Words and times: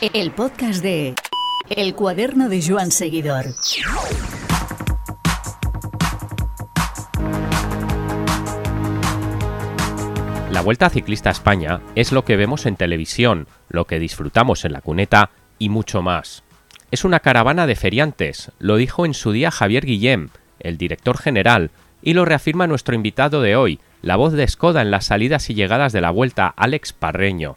El 0.00 0.30
podcast 0.30 0.80
de 0.80 1.16
El 1.68 1.96
cuaderno 1.96 2.48
de 2.48 2.62
Joan 2.64 2.92
Seguidor. 2.92 3.46
La 10.52 10.62
Vuelta 10.62 10.88
Ciclista 10.88 11.30
a 11.30 11.32
España 11.32 11.80
es 11.96 12.12
lo 12.12 12.24
que 12.24 12.36
vemos 12.36 12.66
en 12.66 12.76
televisión, 12.76 13.48
lo 13.68 13.86
que 13.86 13.98
disfrutamos 13.98 14.64
en 14.64 14.72
la 14.72 14.82
cuneta 14.82 15.30
y 15.58 15.68
mucho 15.68 16.00
más. 16.00 16.44
Es 16.92 17.04
una 17.04 17.18
caravana 17.18 17.66
de 17.66 17.74
feriantes, 17.74 18.52
lo 18.60 18.76
dijo 18.76 19.04
en 19.04 19.14
su 19.14 19.32
día 19.32 19.50
Javier 19.50 19.84
Guillem, 19.84 20.28
el 20.60 20.78
director 20.78 21.18
general, 21.18 21.72
y 22.02 22.14
lo 22.14 22.24
reafirma 22.24 22.68
nuestro 22.68 22.94
invitado 22.94 23.42
de 23.42 23.56
hoy, 23.56 23.80
la 24.02 24.14
voz 24.14 24.32
de 24.32 24.46
Skoda 24.46 24.80
en 24.80 24.92
las 24.92 25.06
salidas 25.06 25.50
y 25.50 25.54
llegadas 25.54 25.92
de 25.92 26.02
la 26.02 26.10
Vuelta, 26.10 26.54
Alex 26.56 26.92
Parreño. 26.92 27.56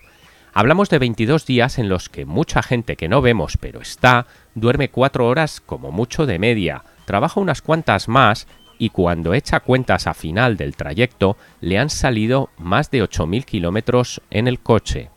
Hablamos 0.54 0.90
de 0.90 1.00
22 1.00 1.46
días 1.46 1.80
en 1.80 1.88
los 1.88 2.10
que 2.10 2.26
mucha 2.26 2.62
gente 2.62 2.98
que 2.98 3.08
no 3.08 3.22
vemos 3.22 3.58
pero 3.58 3.80
está, 3.80 4.28
duerme 4.54 4.90
cuatro 4.90 5.28
horas 5.28 5.62
como 5.62 5.92
mucho 5.92 6.26
de 6.26 6.40
media, 6.40 6.84
trabaja 7.06 7.40
unas 7.40 7.62
cuantas 7.62 8.10
más 8.10 8.48
y 8.78 8.90
cuando 8.90 9.34
echa 9.34 9.62
cuentas 9.62 10.08
a 10.08 10.14
final 10.14 10.58
del 10.58 10.76
trayecto 10.76 11.38
le 11.62 11.80
han 11.80 11.90
salido 11.90 12.50
más 12.58 12.92
de 12.92 13.02
8.000 13.02 13.46
kilómetros 13.46 14.22
en 14.30 14.50
el 14.50 14.60
coche. 14.60 15.10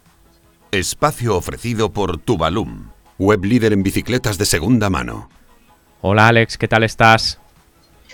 Espacio 0.70 1.36
ofrecido 1.36 1.92
por 1.92 2.18
Tubalum, 2.18 2.90
web 3.18 3.44
líder 3.44 3.72
en 3.72 3.82
bicicletas 3.82 4.38
de 4.38 4.44
segunda 4.44 4.88
mano. 4.88 5.28
Hola 6.00 6.28
Alex, 6.28 6.58
¿qué 6.58 6.68
tal 6.68 6.84
estás? 6.84 7.40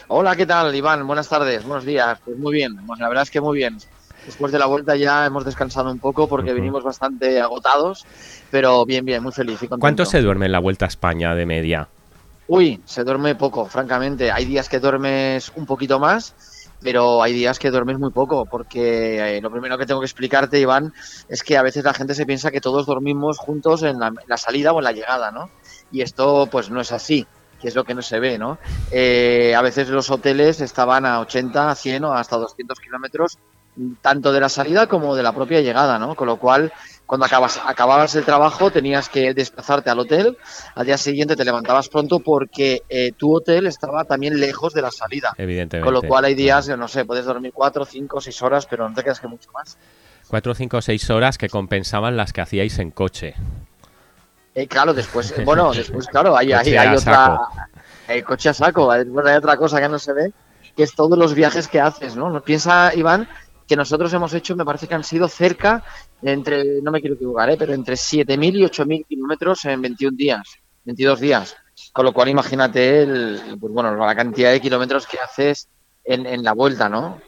Hola, 0.08 0.34
¿qué 0.36 0.46
tal, 0.46 0.74
Iván? 0.74 1.06
Buenas 1.06 1.28
tardes, 1.28 1.64
buenos 1.64 1.84
días. 1.84 2.18
Pues 2.24 2.38
muy 2.38 2.54
bien, 2.54 2.76
pues 2.86 2.98
la 2.98 3.08
verdad 3.08 3.24
es 3.24 3.30
que 3.30 3.40
muy 3.40 3.58
bien. 3.58 3.78
Después 4.30 4.52
de 4.52 4.60
la 4.60 4.66
vuelta 4.66 4.94
ya 4.94 5.26
hemos 5.26 5.44
descansado 5.44 5.90
un 5.90 5.98
poco 5.98 6.28
porque 6.28 6.52
venimos 6.52 6.84
bastante 6.84 7.40
agotados, 7.40 8.06
pero 8.48 8.86
bien, 8.86 9.04
bien, 9.04 9.20
muy 9.24 9.32
feliz 9.32 9.56
y 9.56 9.66
contento. 9.66 9.80
¿Cuánto 9.80 10.04
se 10.04 10.22
duerme 10.22 10.46
en 10.46 10.52
la 10.52 10.60
Vuelta 10.60 10.84
a 10.84 10.88
España 10.88 11.34
de 11.34 11.46
media? 11.46 11.88
Uy, 12.46 12.80
se 12.84 13.02
duerme 13.02 13.34
poco, 13.34 13.66
francamente. 13.66 14.30
Hay 14.30 14.44
días 14.44 14.68
que 14.68 14.78
duermes 14.78 15.50
un 15.56 15.66
poquito 15.66 15.98
más, 15.98 16.76
pero 16.80 17.24
hay 17.24 17.32
días 17.32 17.58
que 17.58 17.72
duermes 17.72 17.98
muy 17.98 18.12
poco, 18.12 18.46
porque 18.46 19.38
eh, 19.38 19.40
lo 19.40 19.50
primero 19.50 19.76
que 19.76 19.84
tengo 19.84 20.00
que 20.00 20.06
explicarte, 20.06 20.60
Iván, 20.60 20.94
es 21.28 21.42
que 21.42 21.56
a 21.56 21.62
veces 21.62 21.82
la 21.82 21.92
gente 21.92 22.14
se 22.14 22.24
piensa 22.24 22.52
que 22.52 22.60
todos 22.60 22.86
dormimos 22.86 23.36
juntos 23.36 23.82
en 23.82 23.98
la, 23.98 24.06
en 24.06 24.28
la 24.28 24.36
salida 24.36 24.72
o 24.72 24.78
en 24.78 24.84
la 24.84 24.92
llegada, 24.92 25.32
¿no? 25.32 25.50
Y 25.90 26.02
esto 26.02 26.46
pues 26.48 26.70
no 26.70 26.80
es 26.80 26.92
así 26.92 27.26
que 27.60 27.68
es 27.68 27.74
lo 27.74 27.84
que 27.84 27.94
no 27.94 28.02
se 28.02 28.18
ve, 28.18 28.38
¿no? 28.38 28.58
Eh, 28.90 29.54
a 29.54 29.62
veces 29.62 29.88
los 29.88 30.10
hoteles 30.10 30.60
estaban 30.60 31.04
a 31.04 31.20
80, 31.20 31.74
100 31.74 32.04
o 32.04 32.14
hasta 32.14 32.36
200 32.36 32.80
kilómetros, 32.80 33.38
tanto 34.00 34.32
de 34.32 34.40
la 34.40 34.48
salida 34.48 34.86
como 34.86 35.14
de 35.14 35.22
la 35.22 35.32
propia 35.32 35.60
llegada, 35.60 35.98
¿no? 35.98 36.14
Con 36.14 36.26
lo 36.26 36.36
cual, 36.36 36.72
cuando 37.06 37.26
acabas, 37.26 37.60
acababas 37.64 38.14
el 38.14 38.24
trabajo, 38.24 38.70
tenías 38.70 39.08
que 39.08 39.34
desplazarte 39.34 39.90
al 39.90 39.98
hotel, 39.98 40.36
al 40.74 40.86
día 40.86 40.98
siguiente 40.98 41.36
te 41.36 41.44
levantabas 41.44 41.88
pronto 41.88 42.20
porque 42.20 42.82
eh, 42.88 43.12
tu 43.16 43.34
hotel 43.34 43.66
estaba 43.66 44.04
también 44.04 44.38
lejos 44.38 44.74
de 44.74 44.82
la 44.82 44.90
salida. 44.90 45.32
Evidentemente. 45.36 45.84
Con 45.84 45.94
lo 45.94 46.02
cual 46.02 46.24
hay 46.24 46.34
días, 46.34 46.68
no 46.68 46.88
sé, 46.88 47.04
puedes 47.04 47.24
dormir 47.24 47.52
4, 47.54 47.84
5, 47.84 48.20
6 48.20 48.42
horas, 48.42 48.66
pero 48.66 48.88
no 48.88 48.94
te 48.94 49.02
quedas 49.02 49.20
que 49.20 49.28
mucho 49.28 49.50
más. 49.52 49.76
4, 50.28 50.54
5, 50.54 50.82
6 50.82 51.10
horas 51.10 51.38
que 51.38 51.48
compensaban 51.48 52.16
las 52.16 52.32
que 52.32 52.40
hacíais 52.40 52.78
en 52.78 52.90
coche. 52.90 53.34
Eh, 54.54 54.66
claro, 54.66 54.94
después, 54.94 55.32
eh, 55.36 55.42
bueno, 55.44 55.72
después, 55.72 56.06
claro, 56.06 56.36
hay, 56.36 56.52
hay, 56.52 56.76
hay 56.76 56.96
otra. 56.96 57.40
El 58.08 58.24
coche 58.24 58.48
a 58.48 58.54
saco, 58.54 58.90
hay 58.90 59.06
otra 59.06 59.56
cosa 59.56 59.80
que 59.80 59.88
no 59.88 59.98
se 59.98 60.12
ve, 60.12 60.32
que 60.76 60.82
es 60.82 60.94
todos 60.94 61.16
los 61.16 61.34
viajes 61.34 61.68
que 61.68 61.80
haces, 61.80 62.16
¿no? 62.16 62.40
Piensa, 62.42 62.92
Iván, 62.94 63.28
que 63.70 63.76
nosotros 63.76 64.12
hemos 64.12 64.34
hecho, 64.34 64.56
me 64.56 64.64
parece 64.64 64.88
que 64.88 64.96
han 64.96 65.04
sido 65.04 65.28
cerca, 65.28 65.84
entre, 66.22 66.82
no 66.82 66.90
me 66.90 67.00
quiero 67.00 67.14
equivocar, 67.14 67.50
¿eh? 67.50 67.56
pero 67.56 67.72
entre 67.72 67.94
7.000 67.94 68.56
y 68.56 68.62
8.000 68.64 69.06
kilómetros 69.06 69.64
en 69.66 69.80
21 69.80 70.16
días, 70.16 70.42
22 70.86 71.20
días. 71.20 71.56
Con 71.92 72.04
lo 72.04 72.12
cual, 72.12 72.28
imagínate 72.30 73.02
el, 73.04 73.40
pues 73.60 73.72
bueno, 73.72 73.94
la 73.94 74.14
cantidad 74.16 74.50
de 74.50 74.60
kilómetros 74.60 75.06
que 75.06 75.18
haces 75.20 75.68
en, 76.04 76.26
en 76.26 76.42
la 76.42 76.52
vuelta, 76.52 76.88
¿no? 76.88 77.20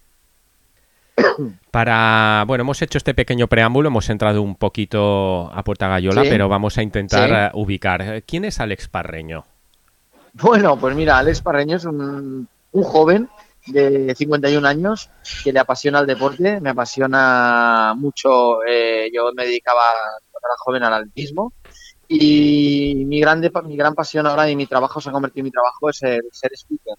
Para, 1.71 2.45
bueno, 2.47 2.63
hemos 2.63 2.83
hecho 2.83 2.99
este 2.99 3.15
pequeño 3.15 3.47
preámbulo, 3.47 3.89
hemos 3.89 4.11
entrado 4.11 4.43
un 4.43 4.57
poquito 4.57 5.51
a 5.55 5.63
Puerta 5.63 5.87
Gallola, 5.87 6.23
Sí. 6.23 6.29
pero 6.29 6.49
vamos 6.49 6.77
a 6.77 6.83
intentar 6.83 7.29
Sí. 7.29 7.35
eh, 7.35 7.51
ubicar. 7.55 8.23
¿Quién 8.27 8.45
es 8.45 8.59
Alex 8.61 8.89
Parreño? 8.89 9.45
Bueno, 10.33 10.77
pues 10.77 10.97
mira, 10.97 11.19
Alex 11.19 11.41
Parreño 11.41 11.77
es 11.77 11.85
un, 11.85 12.49
un 12.73 12.83
joven 12.83 13.29
de 13.67 14.15
51 14.17 14.67
años 14.67 15.11
que 15.45 15.53
le 15.53 15.61
apasiona 15.61 16.01
el 16.01 16.07
deporte, 16.07 16.61
me 16.61 16.71
apasiona 16.71 17.95
mucho, 17.97 18.63
eh, 18.65 19.11
yo 19.15 19.31
me 19.35 19.45
dedicaba 19.45 19.83
cuando 20.31 20.49
era 20.49 20.55
joven 20.59 20.83
al 20.83 20.95
alpismo 20.95 21.53
y 22.09 23.05
mi, 23.07 23.21
grande, 23.21 23.51
mi 23.65 23.77
gran 23.77 23.95
pasión 23.95 24.27
ahora 24.27 24.51
y 24.51 24.57
mi 24.57 24.67
trabajo 24.67 25.01
se 25.01 25.09
ha 25.09 25.13
convertido 25.13 25.41
en 25.41 25.45
mi 25.45 25.51
trabajo 25.51 25.89
es 25.89 26.03
el 26.03 26.21
ser 26.31 26.51
speaker, 26.55 26.95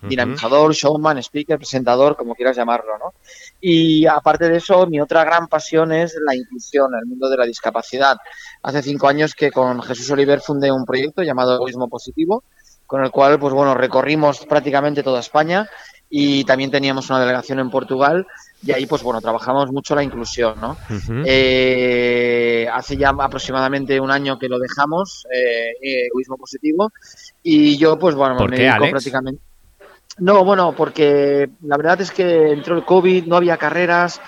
Ujú. 0.00 0.08
dinamizador, 0.08 0.74
showman, 0.74 1.18
speaker, 1.18 1.56
presentador, 1.56 2.16
como 2.16 2.34
quieras 2.34 2.56
llamarlo, 2.56 2.98
¿no? 2.98 3.14
Y 3.60 4.04
aparte 4.06 4.48
de 4.48 4.58
eso, 4.58 4.86
mi 4.86 5.00
otra 5.00 5.24
gran 5.24 5.46
pasión 5.46 5.92
es 5.92 6.14
la 6.22 6.34
inclusión, 6.34 6.90
el 7.00 7.06
mundo 7.06 7.30
de 7.30 7.36
la 7.36 7.46
discapacidad. 7.46 8.16
Hace 8.62 8.82
cinco 8.82 9.08
años 9.08 9.34
que 9.34 9.50
con 9.50 9.80
Jesús 9.80 10.10
Oliver 10.10 10.40
fundé 10.40 10.70
un 10.70 10.84
proyecto 10.84 11.22
llamado 11.22 11.54
Egoísmo 11.54 11.88
Positivo, 11.88 12.44
con 12.86 13.04
el 13.04 13.10
cual, 13.10 13.38
pues 13.38 13.54
bueno, 13.54 13.74
recorrimos 13.74 14.44
prácticamente 14.46 15.02
toda 15.02 15.20
España 15.20 15.68
y 16.10 16.44
también 16.44 16.70
teníamos 16.70 17.10
una 17.10 17.20
delegación 17.20 17.58
en 17.58 17.70
Portugal 17.70 18.26
y 18.64 18.72
ahí, 18.72 18.86
pues 18.86 19.02
bueno, 19.02 19.20
trabajamos 19.20 19.70
mucho 19.70 19.94
la 19.94 20.02
inclusión, 20.02 20.60
¿no? 20.60 20.76
Eh, 21.24 22.66
hace 22.72 22.96
ya 22.96 23.10
aproximadamente 23.10 24.00
un 24.00 24.10
año 24.10 24.38
que 24.38 24.48
lo 24.48 24.58
dejamos, 24.58 25.26
eh, 25.32 25.70
eh, 25.80 26.06
egoísmo 26.06 26.36
positivo, 26.36 26.90
y 27.42 27.76
yo, 27.76 27.98
pues 27.98 28.14
bueno, 28.14 28.36
¿Por 28.36 28.50
me 28.50 28.56
qué, 28.56 28.62
dedico 28.62 28.76
Alex? 28.76 28.90
prácticamente. 28.90 29.42
No, 30.18 30.44
bueno, 30.44 30.74
porque 30.76 31.48
la 31.62 31.76
verdad 31.76 32.00
es 32.00 32.10
que 32.10 32.50
entró 32.52 32.76
el 32.76 32.84
COVID, 32.84 33.26
no 33.26 33.36
había 33.36 33.56
carreras, 33.56 34.20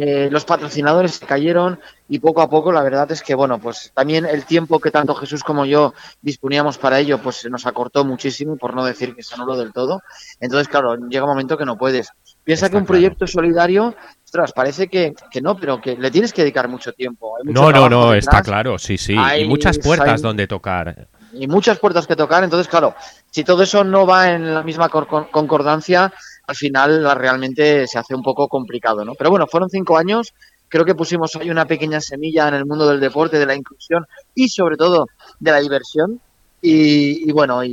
eh, 0.00 0.28
los 0.30 0.44
patrocinadores 0.44 1.16
se 1.16 1.26
cayeron 1.26 1.80
y 2.08 2.20
poco 2.20 2.40
a 2.40 2.48
poco 2.48 2.70
la 2.70 2.82
verdad 2.82 3.10
es 3.10 3.20
que, 3.22 3.34
bueno, 3.34 3.58
pues 3.58 3.90
también 3.94 4.24
el 4.26 4.44
tiempo 4.44 4.78
que 4.78 4.92
tanto 4.92 5.14
Jesús 5.16 5.42
como 5.42 5.66
yo 5.66 5.92
disponíamos 6.22 6.78
para 6.78 7.00
ello, 7.00 7.18
pues 7.20 7.36
se 7.36 7.50
nos 7.50 7.66
acortó 7.66 8.04
muchísimo, 8.04 8.56
por 8.56 8.74
no 8.74 8.84
decir 8.84 9.14
que 9.16 9.22
se 9.24 9.34
anuló 9.34 9.56
del 9.56 9.72
todo. 9.72 10.00
Entonces, 10.38 10.68
claro, 10.68 10.94
llega 11.08 11.24
un 11.24 11.30
momento 11.30 11.58
que 11.58 11.64
no 11.64 11.76
puedes. 11.76 12.10
Piensa 12.44 12.66
Está 12.66 12.70
que 12.70 12.76
un 12.80 12.84
claro. 12.84 12.92
proyecto 13.00 13.26
solidario, 13.26 13.94
ostras, 14.24 14.52
parece 14.52 14.86
que, 14.88 15.14
que 15.32 15.40
no, 15.40 15.56
pero 15.58 15.80
que 15.80 15.96
le 15.96 16.10
tienes 16.12 16.32
que 16.32 16.42
dedicar 16.42 16.68
mucho 16.68 16.92
tiempo. 16.92 17.36
Hay 17.36 17.44
mucho 17.44 17.60
No, 17.60 17.72
no, 17.72 17.88
no, 17.88 18.04
detrás 18.12 18.18
está 18.36 18.42
claro, 18.42 18.78
sí, 18.78 18.96
sí. 18.98 19.14
y 19.14 19.18
Hay- 19.18 19.48
muchas 19.48 19.78
puertas 19.80 20.08
hay- 20.16 20.22
donde 20.22 20.46
tocar. 20.46 21.08
y 21.32 21.46
muchas 21.48 21.78
puertas 21.78 22.06
que 22.06 22.14
tocar. 22.16 22.44
Entonces, 22.44 22.68
claro, 22.68 22.94
si 23.30 23.42
todo 23.42 23.62
eso 23.64 23.82
no 23.84 24.06
va 24.06 24.30
en 24.30 24.54
la 24.54 24.62
misma 24.62 24.88
cor- 24.88 25.06
con- 25.08 25.24
concordancia, 25.24 26.12
al 26.48 26.56
final 26.56 27.04
realmente 27.18 27.86
se 27.86 27.98
hace 27.98 28.14
un 28.14 28.22
poco 28.22 28.48
complicado, 28.48 29.04
¿no? 29.04 29.14
Pero 29.16 29.30
bueno, 29.30 29.46
fueron 29.46 29.70
cinco 29.70 29.98
años. 29.98 30.32
Creo 30.68 30.84
que 30.84 30.94
pusimos 30.96 31.34
ahí 31.36 31.50
una 31.50 31.66
pequeña 31.66 32.00
semilla 32.00 32.48
en 32.48 32.54
el 32.54 32.66
mundo 32.66 32.88
del 32.88 33.00
deporte, 33.00 33.38
de 33.38 33.46
la 33.46 33.54
inclusión 33.56 34.04
y 34.34 34.48
sobre 34.50 34.76
todo 34.76 35.06
de 35.40 35.52
la 35.52 35.60
diversión. 35.60 36.20
Y, 36.60 37.28
y 37.28 37.32
bueno, 37.32 37.62
y, 37.64 37.70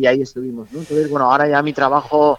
y- 0.00 0.06
ahí 0.06 0.20
estuvimos, 0.22 0.70
¿no? 0.72 0.80
Entonces, 0.80 1.08
bueno, 1.08 1.30
ahora 1.30 1.48
ya 1.48 1.62
mi 1.62 1.72
trabajo 1.72 2.38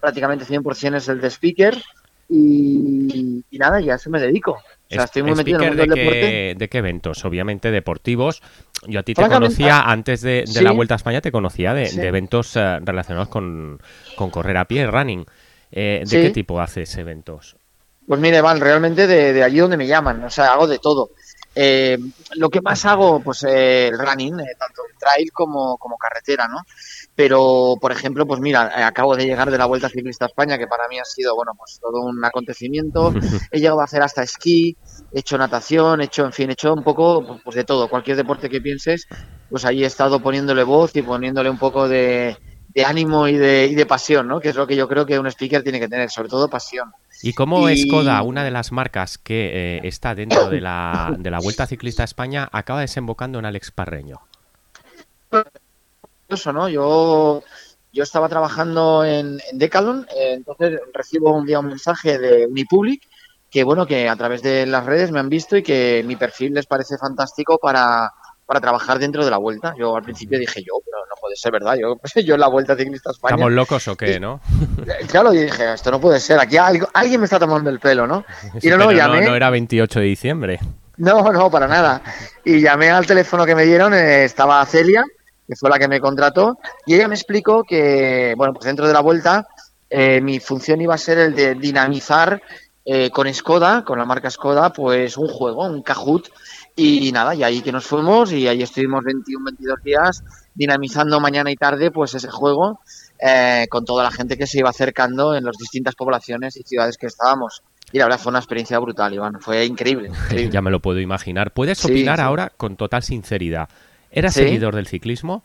prácticamente 0.00 0.44
100% 0.44 0.98
es 0.98 1.08
el 1.08 1.20
de 1.20 1.28
speaker 1.30 1.80
y, 2.28 3.44
y 3.50 3.58
nada, 3.58 3.80
ya 3.80 3.94
eso 3.94 4.10
me 4.10 4.20
dedico. 4.20 4.58
Sea, 4.94 5.04
estoy 5.04 5.22
muy 5.22 5.34
metido 5.34 5.58
en 5.60 5.64
el 5.64 5.70
speaker 5.72 5.88
mundo 5.88 5.94
de 5.94 6.10
del 6.10 6.20
qué, 6.20 6.54
de 6.58 6.68
qué 6.68 6.78
eventos? 6.78 7.24
Obviamente 7.24 7.70
deportivos. 7.70 8.42
Yo 8.86 9.00
a 9.00 9.02
ti 9.02 9.14
te 9.14 9.26
conocía, 9.28 9.80
antes 9.82 10.20
de, 10.22 10.40
de 10.42 10.46
sí. 10.46 10.64
la 10.64 10.72
Vuelta 10.72 10.94
a 10.94 10.96
España, 10.96 11.20
te 11.20 11.32
conocía 11.32 11.74
de, 11.74 11.86
Sí. 11.86 11.96
de 11.98 12.06
eventos 12.08 12.56
eh, 12.56 12.78
relacionados 12.82 13.28
con, 13.28 13.80
con 14.16 14.30
correr 14.30 14.56
a 14.56 14.64
pie, 14.66 14.86
running. 14.86 15.24
Eh, 15.72 16.00
¿De 16.00 16.06
Sí. 16.06 16.16
qué 16.20 16.30
tipo 16.30 16.60
haces 16.60 16.96
eventos? 16.96 17.56
Pues 18.06 18.20
mire, 18.20 18.40
Van, 18.42 18.60
realmente 18.60 19.06
de, 19.06 19.32
de 19.32 19.42
allí 19.42 19.58
donde 19.58 19.76
me 19.78 19.86
llaman, 19.86 20.22
o 20.24 20.30
sea, 20.30 20.52
hago 20.52 20.66
de 20.66 20.78
todo. 20.78 21.10
Eh, 21.54 21.98
lo 22.36 22.50
que 22.50 22.60
más 22.60 22.84
hago, 22.84 23.20
pues 23.20 23.44
eh, 23.44 23.88
el 23.88 23.98
running, 23.98 24.40
eh, 24.40 24.54
tanto 24.58 24.82
el 24.90 24.98
trail 24.98 25.30
como, 25.32 25.76
como 25.78 25.96
carretera, 25.96 26.48
¿no? 26.48 26.58
Pero, 27.14 27.76
por 27.80 27.92
ejemplo, 27.92 28.26
pues 28.26 28.40
mira, 28.40 28.72
eh, 28.76 28.82
acabo 28.82 29.14
de 29.16 29.24
llegar 29.24 29.50
de 29.50 29.58
la 29.58 29.66
Vuelta 29.66 29.88
Ciclista 29.88 30.24
a 30.24 30.28
España, 30.28 30.58
que 30.58 30.66
para 30.66 30.88
mí 30.88 30.98
ha 30.98 31.04
sido, 31.04 31.36
bueno, 31.36 31.52
pues 31.56 31.78
todo 31.80 32.00
un 32.00 32.24
acontecimiento. 32.24 33.12
He 33.52 33.60
llegado 33.60 33.80
a 33.80 33.84
hacer 33.84 34.02
hasta 34.02 34.22
esquí, 34.22 34.76
he 35.12 35.20
hecho 35.20 35.38
natación, 35.38 36.00
he 36.00 36.04
hecho, 36.04 36.24
en 36.24 36.32
fin, 36.32 36.50
he 36.50 36.54
hecho 36.54 36.72
un 36.74 36.82
poco, 36.82 37.40
pues 37.44 37.56
de 37.56 37.64
todo, 37.64 37.88
cualquier 37.88 38.16
deporte 38.16 38.50
que 38.50 38.60
pienses, 38.60 39.06
pues 39.48 39.64
ahí 39.64 39.84
he 39.84 39.86
estado 39.86 40.20
poniéndole 40.20 40.64
voz 40.64 40.96
y 40.96 41.02
poniéndole 41.02 41.50
un 41.50 41.58
poco 41.58 41.88
de, 41.88 42.36
de 42.68 42.84
ánimo 42.84 43.28
y 43.28 43.36
de, 43.36 43.66
y 43.66 43.74
de 43.76 43.86
pasión, 43.86 44.26
¿no? 44.26 44.40
Que 44.40 44.48
es 44.48 44.56
lo 44.56 44.66
que 44.66 44.74
yo 44.76 44.88
creo 44.88 45.06
que 45.06 45.18
un 45.18 45.26
speaker 45.28 45.62
tiene 45.62 45.78
que 45.78 45.88
tener, 45.88 46.10
sobre 46.10 46.28
todo 46.28 46.48
pasión. 46.48 46.92
¿Y 47.24 47.32
cómo 47.32 47.68
Y- 47.70 47.88
Skoda, 47.88 48.22
una 48.22 48.44
de 48.44 48.50
las 48.50 48.70
marcas 48.70 49.16
que 49.16 49.78
eh, 49.78 49.80
está 49.84 50.14
dentro 50.14 50.50
de 50.50 50.60
la, 50.60 51.14
de 51.18 51.30
la 51.30 51.40
Vuelta 51.40 51.66
Ciclista 51.66 52.02
a 52.02 52.04
España, 52.04 52.48
acaba 52.52 52.80
desembocando 52.80 53.38
en 53.38 53.46
Alex 53.46 53.70
Parreño? 53.70 54.20
eso, 56.28 56.52
¿no? 56.52 56.68
Yo, 56.68 57.42
yo 57.92 58.02
estaba 58.02 58.28
trabajando 58.28 59.04
en, 59.04 59.38
en 59.50 59.58
Decathlon, 59.58 60.06
eh, 60.14 60.34
entonces 60.34 60.78
recibo 60.92 61.34
un 61.34 61.46
día 61.46 61.60
un 61.60 61.68
mensaje 61.68 62.18
de 62.18 62.46
Unipublic 62.46 63.02
que 63.50 63.62
bueno, 63.64 63.86
que 63.86 64.08
a 64.08 64.16
través 64.16 64.42
de 64.42 64.66
las 64.66 64.84
redes 64.84 65.12
me 65.12 65.20
han 65.20 65.28
visto 65.28 65.56
y 65.56 65.62
que 65.62 66.02
mi 66.04 66.16
perfil 66.16 66.54
les 66.54 66.66
parece 66.66 66.98
fantástico 66.98 67.56
para, 67.58 68.10
para 68.46 68.60
trabajar 68.60 68.98
dentro 68.98 69.24
de 69.24 69.30
la 69.30 69.38
vuelta. 69.38 69.74
Yo 69.78 69.96
al 69.96 70.02
principio 70.02 70.38
dije 70.40 70.60
yo, 70.62 70.74
puede 71.24 71.36
ser 71.36 71.52
verdad. 71.52 71.76
Yo, 71.80 71.98
yo 72.22 72.34
en 72.34 72.40
la 72.40 72.48
vuelta 72.48 72.76
ciclista 72.76 73.10
España. 73.10 73.34
¿Estamos 73.34 73.52
locos 73.52 73.88
o 73.88 73.96
qué, 73.96 74.20
no? 74.20 74.40
Claro, 75.08 75.32
y 75.32 75.38
dije, 75.44 75.72
esto 75.72 75.90
no 75.90 76.00
puede 76.00 76.20
ser. 76.20 76.38
Aquí 76.38 76.58
algo, 76.58 76.86
alguien 76.92 77.20
me 77.20 77.24
está 77.24 77.38
tomando 77.38 77.70
el 77.70 77.80
pelo, 77.80 78.06
¿no? 78.06 78.24
Y 78.60 78.68
no, 78.68 78.76
no, 78.76 78.92
llamé. 78.92 79.22
no 79.22 79.34
era 79.34 79.48
28 79.48 80.00
de 80.00 80.06
diciembre. 80.06 80.60
No, 80.98 81.32
no, 81.32 81.50
para 81.50 81.66
nada. 81.66 82.02
Y 82.44 82.60
llamé 82.60 82.90
al 82.90 83.06
teléfono 83.06 83.46
que 83.46 83.54
me 83.54 83.64
dieron, 83.64 83.94
eh, 83.94 84.24
estaba 84.24 84.64
Celia, 84.66 85.02
que 85.48 85.56
fue 85.56 85.70
la 85.70 85.78
que 85.78 85.88
me 85.88 85.98
contrató, 85.98 86.58
y 86.86 86.94
ella 86.94 87.08
me 87.08 87.14
explicó 87.14 87.64
que, 87.64 88.34
bueno, 88.36 88.52
pues 88.52 88.66
dentro 88.66 88.86
de 88.86 88.92
la 88.92 89.00
vuelta, 89.00 89.46
eh, 89.88 90.20
mi 90.20 90.40
función 90.40 90.80
iba 90.82 90.94
a 90.94 90.98
ser 90.98 91.18
el 91.18 91.34
de 91.34 91.54
dinamizar 91.54 92.40
eh, 92.84 93.10
con 93.10 93.32
Skoda, 93.32 93.82
con 93.82 93.98
la 93.98 94.04
marca 94.04 94.30
Skoda, 94.30 94.72
pues 94.72 95.16
un 95.16 95.28
juego, 95.28 95.66
un 95.66 95.82
Kahoot, 95.82 96.28
y 96.76 97.10
nada, 97.12 97.34
y 97.34 97.42
ahí 97.42 97.60
que 97.62 97.72
nos 97.72 97.86
fuimos, 97.86 98.30
y 98.32 98.46
ahí 98.46 98.62
estuvimos 98.62 99.02
21, 99.04 99.44
22 99.44 99.82
días 99.82 100.22
dinamizando 100.54 101.20
mañana 101.20 101.50
y 101.50 101.56
tarde, 101.56 101.90
pues 101.90 102.14
ese 102.14 102.30
juego, 102.30 102.80
eh, 103.18 103.66
con 103.70 103.84
toda 103.84 104.04
la 104.04 104.10
gente 104.10 104.36
que 104.38 104.46
se 104.46 104.58
iba 104.58 104.70
acercando 104.70 105.34
en 105.34 105.44
las 105.44 105.56
distintas 105.56 105.94
poblaciones 105.94 106.56
y 106.56 106.62
ciudades 106.62 106.96
que 106.96 107.06
estábamos. 107.06 107.62
Y 107.92 107.98
la 107.98 108.04
verdad 108.06 108.18
fue 108.20 108.30
una 108.30 108.38
experiencia 108.40 108.78
brutal, 108.78 109.14
Iván, 109.14 109.40
fue 109.40 109.64
increíble. 109.64 110.08
increíble. 110.24 110.50
Ya 110.52 110.62
me 110.62 110.70
lo 110.70 110.80
puedo 110.80 111.00
imaginar. 111.00 111.52
¿Puedes 111.52 111.78
Sí, 111.78 111.90
opinar 111.92 112.16
sí. 112.18 112.22
ahora 112.22 112.52
con 112.56 112.76
total 112.76 113.02
sinceridad? 113.02 113.68
¿Eras 114.10 114.34
Sí. 114.34 114.40
seguidor 114.44 114.74
del 114.74 114.86
ciclismo? 114.86 115.42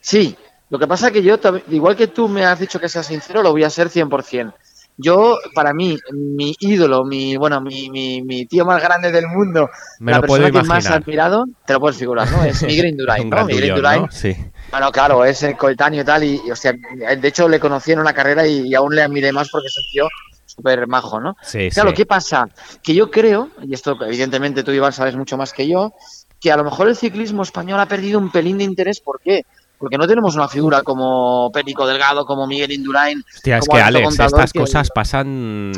Sí, 0.00 0.36
lo 0.70 0.78
que 0.78 0.86
pasa 0.86 1.10
que 1.10 1.22
yo, 1.22 1.36
igual 1.70 1.96
que 1.96 2.08
tú 2.08 2.28
me 2.28 2.44
has 2.44 2.58
dicho 2.60 2.78
que 2.80 2.88
sea 2.88 3.02
sincero, 3.02 3.42
lo 3.42 3.52
voy 3.52 3.64
a 3.64 3.70
ser 3.70 3.88
100%. 3.88 4.52
Yo, 5.00 5.38
para 5.54 5.72
mí, 5.72 5.96
mi 6.12 6.56
ídolo, 6.58 7.04
mi, 7.04 7.36
bueno, 7.36 7.60
mi, 7.60 7.88
mi, 7.88 8.20
mi 8.22 8.46
tío 8.46 8.64
más 8.64 8.82
grande 8.82 9.12
del 9.12 9.28
mundo, 9.28 9.70
Me 10.00 10.10
la 10.10 10.20
persona 10.20 10.50
que 10.50 10.62
más 10.64 10.86
admirado, 10.90 11.44
te 11.64 11.72
lo 11.72 11.80
puedes 11.80 11.96
figurar, 11.96 12.28
¿no? 12.32 12.42
Es 12.44 12.62
Miguel 12.66 12.86
Indurain, 12.86 13.30
¿no? 13.30 13.44
Miguel 13.44 13.66
Indurain, 13.66 14.02
¿no? 14.02 14.10
Sí. 14.10 14.36
bueno, 14.72 14.90
claro, 14.90 15.24
es 15.24 15.40
el 15.44 15.56
coetáneo 15.56 16.02
y 16.02 16.04
tal, 16.04 16.24
y, 16.24 16.42
y, 16.44 16.50
hostia, 16.50 16.72
de 16.72 17.28
hecho 17.28 17.48
le 17.48 17.60
conocí 17.60 17.92
en 17.92 18.00
una 18.00 18.12
carrera 18.12 18.44
y, 18.46 18.68
y 18.68 18.74
aún 18.74 18.94
le 18.94 19.02
admiré 19.02 19.30
más 19.30 19.48
porque 19.50 19.68
es 19.68 19.78
un 19.78 19.92
tío 19.92 20.08
súper 20.44 20.86
majo, 20.88 21.20
¿no? 21.20 21.36
Sí, 21.42 21.70
Claro, 21.70 21.90
sí. 21.90 21.94
¿qué 21.96 22.06
pasa? 22.06 22.48
Que 22.82 22.92
yo 22.92 23.08
creo, 23.10 23.50
y 23.62 23.74
esto 23.74 23.96
evidentemente 24.04 24.64
tú 24.64 24.72
Iván 24.72 24.92
sabes 24.92 25.14
mucho 25.14 25.36
más 25.36 25.52
que 25.52 25.68
yo, 25.68 25.92
que 26.40 26.50
a 26.50 26.56
lo 26.56 26.64
mejor 26.64 26.88
el 26.88 26.96
ciclismo 26.96 27.42
español 27.42 27.80
ha 27.80 27.86
perdido 27.86 28.18
un 28.18 28.30
pelín 28.30 28.58
de 28.58 28.64
interés. 28.64 29.00
¿Por 29.00 29.20
qué? 29.20 29.44
Porque 29.78 29.96
no 29.96 30.06
tenemos 30.06 30.34
una 30.34 30.48
figura 30.48 30.82
como 30.82 31.50
Perico 31.52 31.86
Delgado, 31.86 32.26
como 32.26 32.46
Miguel 32.46 32.72
Indurain. 32.72 33.22
Hostia, 33.34 33.58
es 33.58 33.68
que 33.68 33.80
Alex, 33.80 34.04
Contador, 34.06 34.40
estas 34.40 34.52
que- 34.52 34.58
cosas 34.60 34.90
pasan 34.94 35.72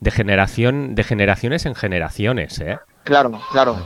de 0.00 0.10
generación, 0.10 0.94
de 0.94 1.04
generaciones 1.04 1.66
en 1.66 1.74
generaciones, 1.74 2.58
¿eh? 2.60 2.78
Claro, 3.04 3.40
claro, 3.52 3.76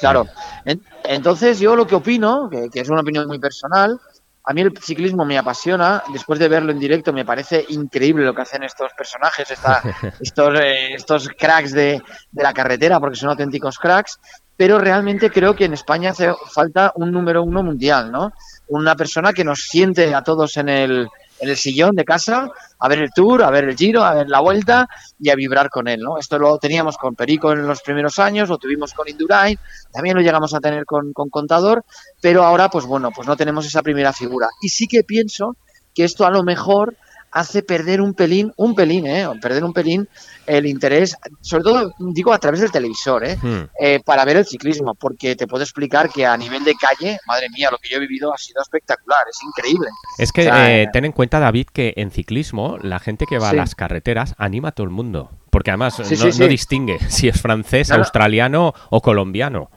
claro. 0.00 0.26
En- 0.64 0.82
entonces 1.04 1.60
yo 1.60 1.76
lo 1.76 1.86
que 1.86 1.94
opino, 1.94 2.48
que, 2.50 2.68
que 2.70 2.80
es 2.80 2.88
una 2.90 3.00
opinión 3.02 3.26
muy 3.26 3.38
personal, 3.38 3.98
a 4.44 4.52
mí 4.54 4.60
el 4.60 4.76
ciclismo 4.82 5.24
me 5.24 5.38
apasiona, 5.38 6.02
después 6.12 6.40
de 6.40 6.48
verlo 6.48 6.72
en 6.72 6.80
directo 6.80 7.12
me 7.12 7.24
parece 7.24 7.64
increíble 7.68 8.24
lo 8.24 8.34
que 8.34 8.42
hacen 8.42 8.64
estos 8.64 8.92
personajes, 8.98 9.50
esta- 9.50 9.82
estos, 10.20 10.58
eh, 10.60 10.94
estos 10.94 11.28
cracks 11.38 11.72
de, 11.72 12.02
de 12.32 12.42
la 12.42 12.52
carretera, 12.52 12.98
porque 12.98 13.16
son 13.16 13.30
auténticos 13.30 13.78
cracks, 13.78 14.18
pero 14.56 14.78
realmente 14.78 15.30
creo 15.30 15.54
que 15.54 15.64
en 15.64 15.72
España 15.74 16.10
hace 16.10 16.32
falta 16.52 16.92
un 16.96 17.10
número 17.12 17.42
uno 17.42 17.62
mundial, 17.62 18.10
¿no? 18.12 18.32
Una 18.68 18.96
persona 18.96 19.32
que 19.32 19.44
nos 19.44 19.60
siente 19.60 20.14
a 20.14 20.22
todos 20.22 20.56
en 20.56 20.68
el, 20.68 21.08
en 21.40 21.48
el 21.48 21.56
sillón 21.56 21.94
de 21.96 22.04
casa 22.04 22.48
a 22.78 22.88
ver 22.88 23.00
el 23.00 23.10
tour, 23.12 23.42
a 23.42 23.50
ver 23.50 23.64
el 23.64 23.76
giro, 23.76 24.04
a 24.04 24.14
ver 24.14 24.28
la 24.28 24.40
vuelta 24.40 24.88
y 25.18 25.30
a 25.30 25.34
vibrar 25.34 25.70
con 25.70 25.88
él, 25.88 26.00
¿no? 26.00 26.18
Esto 26.18 26.38
lo 26.38 26.56
teníamos 26.58 26.96
con 26.96 27.14
Perico 27.14 27.52
en 27.52 27.66
los 27.66 27.82
primeros 27.82 28.18
años, 28.18 28.48
lo 28.48 28.58
tuvimos 28.58 28.92
con 28.92 29.08
Indurain, 29.08 29.58
también 29.92 30.16
lo 30.16 30.22
llegamos 30.22 30.54
a 30.54 30.60
tener 30.60 30.84
con, 30.84 31.12
con 31.12 31.30
Contador, 31.30 31.84
pero 32.20 32.44
ahora, 32.44 32.68
pues 32.68 32.84
bueno, 32.84 33.10
pues 33.14 33.26
no 33.26 33.36
tenemos 33.36 33.66
esa 33.66 33.82
primera 33.82 34.12
figura. 34.12 34.48
Y 34.60 34.68
sí 34.68 34.86
que 34.86 35.02
pienso 35.02 35.56
que 35.94 36.04
esto 36.04 36.24
a 36.24 36.30
lo 36.30 36.42
mejor 36.42 36.96
hace 37.32 37.62
perder 37.62 38.00
un 38.00 38.14
pelín, 38.14 38.52
un 38.56 38.74
pelín, 38.74 39.06
¿eh? 39.06 39.26
Perder 39.40 39.64
un 39.64 39.72
pelín 39.72 40.08
el 40.46 40.66
interés, 40.66 41.16
sobre 41.40 41.64
todo, 41.64 41.92
digo, 41.98 42.32
a 42.32 42.38
través 42.38 42.60
del 42.60 42.70
televisor, 42.70 43.24
¿eh? 43.24 43.36
Hmm. 43.40 43.62
eh, 43.80 44.00
para 44.04 44.24
ver 44.24 44.36
el 44.36 44.44
ciclismo, 44.46 44.94
porque 44.94 45.34
te 45.34 45.46
puedo 45.46 45.62
explicar 45.64 46.10
que 46.10 46.26
a 46.26 46.36
nivel 46.36 46.62
de 46.64 46.74
calle, 46.74 47.18
madre 47.26 47.48
mía, 47.50 47.68
lo 47.70 47.78
que 47.78 47.88
yo 47.88 47.96
he 47.96 48.00
vivido 48.00 48.32
ha 48.34 48.38
sido 48.38 48.60
espectacular, 48.60 49.24
es 49.30 49.38
increíble. 49.42 49.88
Es 50.18 50.30
que 50.32 50.42
O 50.42 50.44
sea, 50.44 50.70
eh, 50.70 50.82
eh, 50.82 50.86
ten 50.92 51.04
en 51.04 51.12
cuenta, 51.12 51.40
David, 51.40 51.68
que 51.72 51.94
en 51.96 52.10
ciclismo 52.10 52.76
la 52.82 52.98
gente 52.98 53.24
que 53.26 53.38
va 53.38 53.50
Sí. 53.50 53.56
a 53.56 53.58
las 53.58 53.74
carreteras 53.74 54.34
anima 54.38 54.68
a 54.68 54.72
todo 54.72 54.84
el 54.84 54.90
mundo. 54.92 55.30
Porque 55.50 55.70
además 55.70 55.94
Sí, 55.94 56.02
no, 56.02 56.06
sí, 56.08 56.24
no 56.26 56.32
sí. 56.32 56.48
distingue 56.48 56.98
si 57.08 57.28
es 57.28 57.40
francés, 57.40 57.88
No, 57.90 57.96
no. 57.96 58.02
australiano 58.02 58.74
o 58.90 59.00
colombiano. 59.00 59.70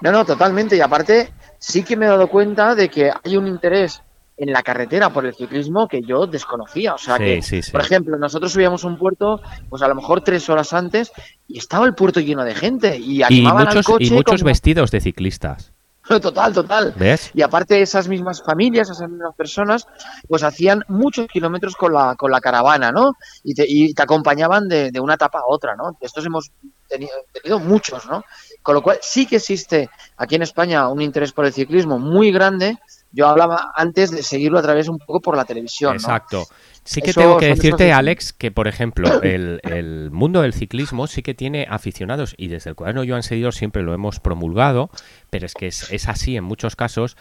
No, 0.00 0.12
no, 0.12 0.24
totalmente. 0.24 0.76
Y 0.76 0.80
aparte, 0.80 1.32
sí 1.58 1.82
que 1.82 1.96
me 1.96 2.04
he 2.06 2.08
dado 2.08 2.28
cuenta 2.28 2.74
de 2.74 2.88
que 2.90 3.10
hay 3.24 3.36
un 3.36 3.46
interés 3.46 4.02
en 4.36 4.52
la 4.52 4.62
carretera 4.62 5.10
por 5.10 5.26
el 5.26 5.34
ciclismo 5.34 5.86
que 5.88 6.02
yo 6.02 6.26
desconocía. 6.26 6.94
O 6.94 6.98
sea 6.98 7.16
Sí, 7.18 7.22
que, 7.24 7.42
sí, 7.42 7.62
sí. 7.62 7.70
por 7.70 7.80
ejemplo, 7.80 8.16
nosotros 8.18 8.52
subíamos 8.52 8.82
un 8.84 8.96
puerto, 8.98 9.40
pues 9.68 9.82
a 9.82 9.88
lo 9.88 9.94
mejor 9.94 10.22
tres 10.22 10.48
horas 10.50 10.72
antes, 10.72 11.12
y 11.46 11.58
estaba 11.58 11.86
el 11.86 11.94
puerto 11.94 12.20
lleno 12.20 12.44
de 12.44 12.54
gente. 12.54 12.96
Y 12.98 13.18
Y 13.18 13.22
animaban 13.22 13.62
al 13.68 13.74
muchos, 13.74 13.86
coche 13.86 14.04
y 14.06 14.10
muchos 14.10 14.40
como- 14.40 14.48
vestidos 14.48 14.90
de 14.90 15.00
ciclistas. 15.00 15.72
Total, 16.08 16.52
total. 16.52 16.92
¿Ves? 16.98 17.30
Y 17.32 17.40
aparte 17.40 17.80
esas 17.80 18.08
mismas 18.08 18.42
familias, 18.42 18.90
esas 18.90 19.08
mismas 19.08 19.34
personas, 19.34 19.86
pues 20.28 20.42
hacían 20.42 20.82
muchos 20.88 21.26
kilómetros 21.28 21.76
con 21.76 21.94
la, 21.94 22.14
con 22.14 22.30
la 22.30 22.42
caravana, 22.42 22.92
¿no? 22.92 23.12
Y 23.42 23.54
te, 23.54 23.64
y 23.66 23.94
te 23.94 24.02
acompañaban 24.02 24.68
de, 24.68 24.90
de 24.90 25.00
una 25.00 25.14
etapa 25.14 25.38
a 25.38 25.44
otra, 25.48 25.74
¿no? 25.76 25.96
Estos 26.02 26.26
hemos 26.26 26.50
tenido, 26.90 27.12
tenido 27.32 27.58
muchos, 27.58 28.04
¿no? 28.04 28.22
Con 28.62 28.74
lo 28.74 28.82
cual 28.82 28.98
sí 29.00 29.24
que 29.24 29.36
existe 29.36 29.88
aquí 30.18 30.34
en 30.34 30.42
España 30.42 30.88
un 30.88 31.00
interés 31.00 31.32
por 31.32 31.46
el 31.46 31.54
ciclismo 31.54 31.98
muy 31.98 32.30
grande. 32.30 32.76
Yo 33.14 33.28
hablaba 33.28 33.72
antes 33.76 34.10
de 34.10 34.22
seguirlo 34.22 34.58
a 34.58 34.62
través 34.62 34.88
un 34.88 34.98
poco 34.98 35.20
por 35.20 35.36
la 35.36 35.44
televisión, 35.44 35.92
¿no? 35.92 35.96
Exacto. 36.00 36.46
Sí 36.82 37.00
que 37.00 37.10
Eso 37.10 37.20
tengo 37.20 37.38
que 37.38 37.46
decirte, 37.46 37.86
esos- 37.88 37.98
Alex, 37.98 38.32
que 38.32 38.50
por 38.50 38.68
ejemplo, 38.68 39.22
el, 39.22 39.60
el 39.62 40.10
mundo 40.10 40.42
del 40.42 40.52
ciclismo 40.52 41.06
sí 41.06 41.22
que 41.22 41.32
tiene 41.32 41.66
aficionados 41.70 42.34
y 42.36 42.48
desde 42.48 42.70
el 42.70 42.76
cuaderno 42.76 43.04
Joan 43.06 43.22
Seguidor 43.22 43.54
siempre 43.54 43.82
lo 43.82 43.94
hemos 43.94 44.20
promulgado, 44.20 44.90
pero 45.30 45.46
es 45.46 45.54
que 45.54 45.68
es, 45.68 45.90
es 45.92 46.08
así 46.08 46.36
en 46.36 46.44
muchos 46.44 46.76
casos 46.76 47.16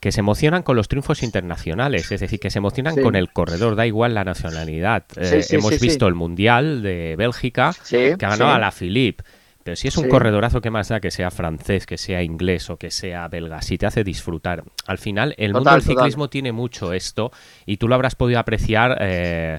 que 0.00 0.12
se 0.12 0.20
emocionan 0.20 0.62
con 0.62 0.76
los 0.76 0.88
triunfos 0.88 1.22
internacionales, 1.22 2.10
es 2.12 2.20
decir, 2.20 2.38
que 2.38 2.50
se 2.50 2.58
emocionan 2.58 2.94
Sí. 2.94 3.00
con 3.02 3.16
el 3.16 3.32
corredor, 3.32 3.76
da 3.76 3.86
igual 3.86 4.14
la 4.14 4.24
nacionalidad. 4.24 5.04
Eh, 5.16 5.42
Sí, 5.42 5.56
hemos 5.56 5.78
visto 5.80 6.06
el 6.06 6.14
Mundial 6.14 6.82
de 6.82 7.14
Bélgica, 7.16 7.72
que 7.88 8.12
ha 8.12 8.16
ganado 8.16 8.50
a 8.52 8.58
la 8.58 8.72
Philippe. 8.72 9.24
Pero 9.66 9.74
si 9.74 9.88
es 9.88 9.96
un 9.96 10.04
Sí. 10.04 10.10
corredorazo, 10.10 10.60
¿qué 10.60 10.70
más 10.70 10.86
da 10.90 11.00
que 11.00 11.10
sea 11.10 11.32
francés, 11.32 11.86
que 11.86 11.98
sea 11.98 12.22
inglés 12.22 12.70
o 12.70 12.76
que 12.76 12.92
sea 12.92 13.26
belga? 13.26 13.60
Si 13.62 13.76
te 13.78 13.86
hace 13.86 14.04
disfrutar. 14.04 14.62
Al 14.86 14.98
final, 14.98 15.34
el 15.38 15.52
mundo 15.52 15.72
del 15.72 15.80
total. 15.80 15.96
ciclismo 15.96 16.30
tiene 16.30 16.52
mucho 16.52 16.92
esto 16.92 17.32
y 17.66 17.78
tú 17.78 17.88
lo 17.88 17.96
habrás 17.96 18.14
podido 18.14 18.38
apreciar 18.38 18.96
eh, 19.00 19.58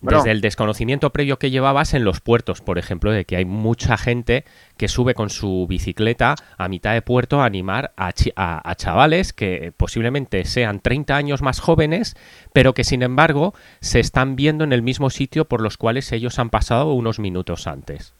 Bueno. 0.00 0.18
desde 0.18 0.32
el 0.32 0.40
desconocimiento 0.40 1.10
previo 1.10 1.38
que 1.38 1.52
llevabas 1.52 1.94
en 1.94 2.02
los 2.04 2.20
puertos, 2.20 2.60
por 2.60 2.76
ejemplo, 2.76 3.12
de 3.12 3.24
que 3.24 3.36
hay 3.36 3.44
mucha 3.44 3.96
gente 3.96 4.44
que 4.76 4.88
sube 4.88 5.14
con 5.14 5.30
su 5.30 5.66
bicicleta 5.68 6.34
a 6.58 6.66
mitad 6.68 6.92
de 6.94 7.00
puerto 7.02 7.40
a 7.40 7.44
animar 7.46 7.92
a, 7.96 8.12
chi- 8.12 8.32
a- 8.34 8.68
a 8.68 8.74
chavales 8.74 9.32
que 9.32 9.72
posiblemente 9.76 10.44
sean 10.44 10.80
30 10.80 11.16
años 11.16 11.40
más 11.40 11.60
jóvenes, 11.60 12.16
pero 12.52 12.74
que 12.74 12.82
sin 12.82 13.04
embargo 13.04 13.54
se 13.80 14.00
están 14.00 14.34
viendo 14.34 14.64
en 14.64 14.72
el 14.72 14.82
mismo 14.82 15.08
sitio 15.08 15.44
por 15.44 15.60
los 15.60 15.76
cuales 15.76 16.10
ellos 16.10 16.40
han 16.40 16.50
pasado 16.50 16.92
unos 16.92 17.20
minutos 17.20 17.68
antes. 17.68 18.12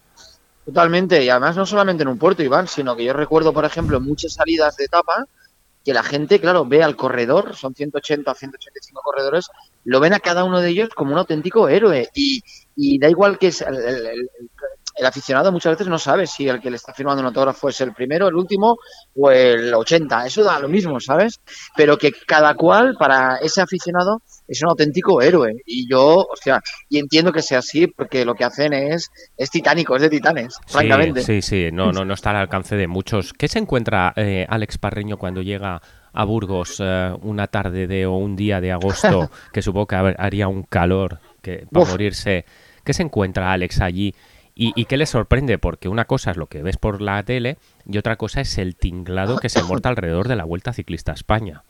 Totalmente, 0.67 1.23
y 1.25 1.29
además 1.29 1.57
no 1.57 1.65
solamente 1.65 2.03
en 2.03 2.09
un 2.09 2.19
puerto, 2.19 2.43
Iván, 2.43 2.67
sino 2.67 2.97
que 2.97 3.05
yo 3.05 3.13
recuerdo, 3.13 3.53
por 3.53 3.65
ejemplo, 3.65 4.01
muchas 4.01 4.33
salidas 4.35 4.75
de 4.77 4.85
etapa, 4.87 5.25
que 5.85 5.95
la 5.95 6.03
gente, 6.05 6.41
claro, 6.41 6.67
ve 6.67 6.83
al 6.83 6.97
corredor, 6.97 7.57
son 7.57 7.75
180 7.75 8.33
o 8.33 8.35
185 8.35 9.03
corredores, 9.05 9.47
lo 9.85 10.01
ven 10.01 10.15
a 10.15 10.21
cada 10.21 10.45
uno 10.45 10.61
de 10.61 10.71
ellos 10.71 10.91
como 10.95 11.13
un 11.13 11.19
auténtico 11.19 11.69
héroe. 11.69 12.09
Y, 12.15 12.43
y 12.77 12.99
da 12.99 13.11
igual 13.11 13.39
que 13.39 13.49
es 13.49 13.63
el- 13.63 14.29
el 14.97 15.07
aficionado 15.07 15.53
muchas 15.53 15.73
veces 15.73 15.89
no 15.89 15.99
sabe 15.99 16.27
si 16.27 16.49
el 16.49 16.61
que 16.61 16.71
le 16.71 16.77
está 16.77 16.95
firmando 16.95 17.21
un 17.21 17.27
autógrafo 17.27 17.69
es 17.69 17.81
el 17.81 17.93
primero, 17.93 18.29
el 18.29 18.35
último 18.35 18.77
o 19.15 19.31
el 19.31 19.73
80. 19.75 20.27
Eso 20.27 20.43
da 20.43 20.59
lo 20.59 20.69
mismo, 20.69 20.99
¿sabes? 21.01 21.41
Pero 21.77 21.99
que 21.99 22.13
cada 22.27 22.55
cual, 22.55 22.95
para 22.99 23.37
ese 23.37 23.61
aficionado, 23.61 24.23
es 24.49 24.63
un 24.63 24.71
auténtico 24.71 25.21
héroe. 25.21 25.53
Y 25.67 25.89
yo, 25.91 26.17
o 26.17 26.37
sea, 26.37 26.61
y 26.89 26.99
entiendo 26.99 27.33
que 27.33 27.43
sea 27.43 27.59
así 27.59 27.87
porque 27.87 28.25
lo 28.25 28.35
que 28.35 28.45
hacen 28.45 28.73
es, 28.73 29.11
es 29.37 29.51
titánico, 29.51 29.97
es 29.97 30.03
de 30.03 30.11
titanes, 30.11 30.57
francamente. 30.67 31.23
Sí, 31.23 31.43
sí, 31.43 31.69
no, 31.73 31.93
no, 31.93 32.05
no 32.05 32.15
está 32.15 32.31
al 32.31 32.37
alcance 32.37 32.77
de 32.77 32.87
muchos. 32.87 33.33
¿Qué 33.33 33.49
se 33.49 33.59
encuentra 33.59 34.13
eh, 34.17 34.47
Alex 34.49 34.79
Parreño 34.79 35.19
cuando 35.19 35.43
llega 35.43 35.81
a 36.13 36.25
Burgos 36.25 36.81
eh, 36.83 37.13
una 37.23 37.47
tarde 37.49 37.87
de 37.87 38.07
o 38.07 38.17
un 38.17 38.35
día 38.35 38.61
de 38.61 38.73
agosto, 38.73 39.31
que 39.53 39.61
supongo 39.61 39.87
que 39.89 39.97
haría 39.97 40.49
un 40.49 40.63
calor 40.63 41.21
que 41.43 41.67
para 41.71 41.85
Uf. 41.85 41.91
morirse? 41.91 42.47
¿Qué 42.83 42.95
se 42.95 43.03
encuentra 43.03 43.53
Alex 43.53 43.81
allí? 43.81 44.15
¿Y, 44.59 44.73
y 44.75 44.87
qué 44.87 44.97
le 44.97 45.05
sorprende? 45.05 45.59
Porque 45.59 45.89
una 45.89 46.07
cosa 46.07 46.31
es 46.31 46.39
lo 46.39 46.47
que 46.47 46.63
ves 46.63 46.79
por 46.79 47.03
la 47.03 47.23
tele 47.23 47.59
y 47.85 47.99
otra 47.99 48.17
cosa 48.17 48.41
es 48.41 48.57
el 48.57 48.75
tinglado 48.75 49.37
que 49.37 49.51
se 49.51 49.63
monta 49.63 49.91
alrededor 49.91 50.29
de 50.29 50.37
la 50.37 50.45
Vuelta 50.45 50.73
Ciclista 50.73 51.13
a 51.13 51.15
España. 51.15 51.63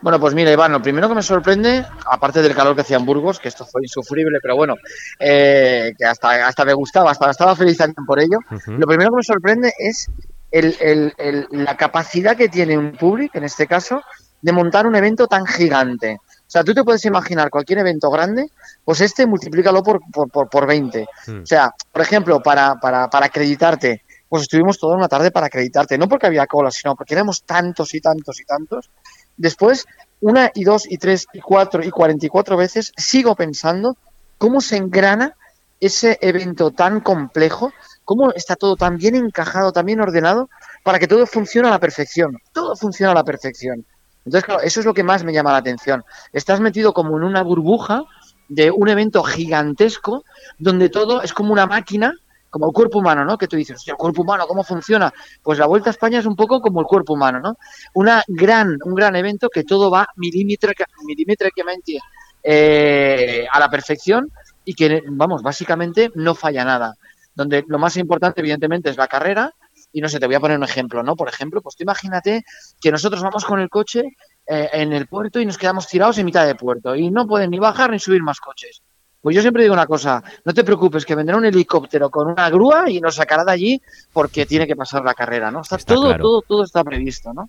Bueno, 0.00 0.18
pues 0.18 0.34
mira, 0.34 0.50
Iván, 0.50 0.72
lo 0.72 0.82
primero 0.82 1.08
que 1.08 1.14
me 1.14 1.22
sorprende, 1.22 1.86
aparte 2.10 2.42
del 2.42 2.56
calor 2.56 2.74
que 2.74 2.80
hacía 2.80 2.96
en 2.96 3.06
Burgos, 3.06 3.38
que 3.38 3.46
esto 3.46 3.64
fue 3.64 3.82
insufrible, 3.84 4.40
pero 4.42 4.56
bueno, 4.56 4.74
eh, 5.20 5.92
que 5.96 6.04
hasta, 6.04 6.44
hasta 6.44 6.64
me 6.64 6.74
gustaba, 6.74 7.12
hasta 7.12 7.30
estaba 7.30 7.54
feliz 7.54 7.78
también 7.78 8.04
por 8.04 8.18
ello, 8.18 8.38
lo 8.66 8.86
primero 8.88 9.10
que 9.10 9.16
me 9.18 9.22
sorprende 9.22 9.72
es 9.78 10.10
el, 10.50 10.76
el, 10.80 11.14
el, 11.18 11.46
la 11.52 11.76
capacidad 11.76 12.36
que 12.36 12.48
tiene 12.48 12.76
un 12.76 12.92
público, 12.92 13.38
en 13.38 13.44
este 13.44 13.68
caso, 13.68 14.02
de 14.40 14.50
montar 14.50 14.88
un 14.88 14.96
evento 14.96 15.28
tan 15.28 15.46
gigante. 15.46 16.18
O 16.52 16.58
sea, 16.60 16.64
tú 16.64 16.74
te 16.74 16.84
puedes 16.84 17.02
imaginar 17.06 17.48
cualquier 17.48 17.78
evento 17.78 18.10
grande, 18.10 18.50
pues 18.84 19.00
este 19.00 19.24
multiplícalo 19.24 19.82
por, 19.82 20.00
por, 20.12 20.30
por, 20.30 20.50
por 20.50 20.66
20. 20.66 21.06
Mm. 21.28 21.42
O 21.44 21.46
sea, 21.46 21.74
por 21.90 22.02
ejemplo, 22.02 22.42
para, 22.42 22.74
para, 22.74 23.08
para 23.08 23.24
acreditarte, 23.24 24.02
pues 24.28 24.42
estuvimos 24.42 24.78
toda 24.78 24.94
una 24.94 25.08
tarde 25.08 25.30
para 25.30 25.46
acreditarte, 25.46 25.96
no 25.96 26.10
porque 26.10 26.26
había 26.26 26.46
cola, 26.46 26.70
sino 26.70 26.94
porque 26.94 27.14
éramos 27.14 27.44
tantos 27.44 27.94
y 27.94 28.02
tantos 28.02 28.38
y 28.38 28.44
tantos. 28.44 28.90
Después, 29.34 29.86
una 30.20 30.50
y 30.54 30.64
dos 30.64 30.84
y 30.86 30.98
tres 30.98 31.26
y 31.32 31.40
cuatro 31.40 31.82
y 31.82 31.90
cuarenta 31.90 32.26
y 32.26 32.28
cuatro 32.28 32.58
veces, 32.58 32.92
sigo 32.98 33.34
pensando 33.34 33.96
cómo 34.36 34.60
se 34.60 34.76
engrana 34.76 35.34
ese 35.80 36.18
evento 36.20 36.70
tan 36.70 37.00
complejo, 37.00 37.72
cómo 38.04 38.30
está 38.32 38.56
todo 38.56 38.76
tan 38.76 38.98
bien 38.98 39.14
encajado, 39.14 39.72
tan 39.72 39.86
bien 39.86 40.02
ordenado, 40.02 40.50
para 40.84 40.98
que 40.98 41.08
todo 41.08 41.26
funcione 41.26 41.68
a 41.68 41.70
la 41.70 41.80
perfección. 41.80 42.36
Todo 42.52 42.76
funciona 42.76 43.12
a 43.12 43.14
la 43.14 43.24
perfección. 43.24 43.86
Entonces, 44.24 44.44
claro, 44.44 44.60
eso 44.62 44.80
es 44.80 44.86
lo 44.86 44.94
que 44.94 45.02
más 45.02 45.24
me 45.24 45.32
llama 45.32 45.52
la 45.52 45.58
atención. 45.58 46.04
Estás 46.32 46.60
metido 46.60 46.92
como 46.92 47.16
en 47.16 47.24
una 47.24 47.42
burbuja 47.42 48.04
de 48.48 48.70
un 48.70 48.88
evento 48.88 49.22
gigantesco 49.22 50.24
donde 50.58 50.88
todo 50.88 51.22
es 51.22 51.32
como 51.32 51.52
una 51.52 51.66
máquina, 51.66 52.12
como 52.50 52.66
el 52.66 52.72
cuerpo 52.72 52.98
humano, 52.98 53.24
¿no? 53.24 53.38
Que 53.38 53.48
tú 53.48 53.56
dices, 53.56 53.82
el 53.86 53.94
cuerpo 53.94 54.22
humano, 54.22 54.46
¿cómo 54.46 54.62
funciona? 54.62 55.12
Pues 55.42 55.58
la 55.58 55.66
Vuelta 55.66 55.90
a 55.90 55.92
España 55.92 56.18
es 56.18 56.26
un 56.26 56.36
poco 56.36 56.60
como 56.60 56.80
el 56.80 56.86
cuerpo 56.86 57.14
humano, 57.14 57.40
¿no? 57.40 57.56
Una 57.94 58.22
gran, 58.28 58.76
un 58.84 58.94
gran 58.94 59.16
evento 59.16 59.48
que 59.48 59.64
todo 59.64 59.90
va 59.90 60.06
milimétrica- 60.16 60.86
milimétricamente 61.06 61.98
eh, 62.42 63.46
a 63.50 63.58
la 63.58 63.70
perfección 63.70 64.30
y 64.64 64.74
que, 64.74 65.02
vamos, 65.08 65.42
básicamente 65.42 66.10
no 66.14 66.34
falla 66.34 66.64
nada. 66.64 66.94
Donde 67.34 67.64
lo 67.66 67.78
más 67.78 67.96
importante, 67.96 68.40
evidentemente, 68.40 68.90
es 68.90 68.96
la 68.98 69.08
carrera. 69.08 69.54
Y 69.92 70.00
no 70.00 70.08
sé, 70.08 70.18
te 70.18 70.26
voy 70.26 70.34
a 70.34 70.40
poner 70.40 70.56
un 70.56 70.64
ejemplo, 70.64 71.02
¿no? 71.02 71.16
Por 71.16 71.28
ejemplo, 71.28 71.60
pues 71.60 71.76
tú 71.76 71.82
imagínate 71.82 72.44
que 72.80 72.90
nosotros 72.90 73.22
vamos 73.22 73.44
con 73.44 73.60
el 73.60 73.68
coche 73.68 74.16
eh, 74.46 74.70
en 74.72 74.92
el 74.92 75.06
puerto 75.06 75.38
y 75.38 75.46
nos 75.46 75.58
quedamos 75.58 75.86
tirados 75.86 76.18
en 76.18 76.26
mitad 76.26 76.46
de 76.46 76.54
puerto 76.54 76.96
y 76.96 77.10
no 77.10 77.26
pueden 77.26 77.50
ni 77.50 77.58
bajar 77.58 77.90
ni 77.90 77.98
subir 77.98 78.22
más 78.22 78.40
coches. 78.40 78.82
Pues 79.20 79.36
yo 79.36 79.42
siempre 79.42 79.62
digo 79.62 79.72
una 79.72 79.86
cosa, 79.86 80.22
no 80.44 80.52
te 80.52 80.64
preocupes, 80.64 81.06
que 81.06 81.14
vendrá 81.14 81.36
un 81.36 81.44
helicóptero 81.44 82.10
con 82.10 82.26
una 82.26 82.50
grúa 82.50 82.90
y 82.90 83.00
nos 83.00 83.14
sacará 83.14 83.44
de 83.44 83.52
allí 83.52 83.82
porque 84.12 84.46
tiene 84.46 84.66
que 84.66 84.74
pasar 84.74 85.04
la 85.04 85.14
carrera, 85.14 85.50
¿no? 85.52 85.60
Está, 85.60 85.76
Está 85.76 85.94
todo, 85.94 86.08
claro. 86.08 86.22
todo, 86.22 86.42
todo 86.42 86.64
está 86.64 86.82
previsto, 86.82 87.32
¿no? 87.32 87.46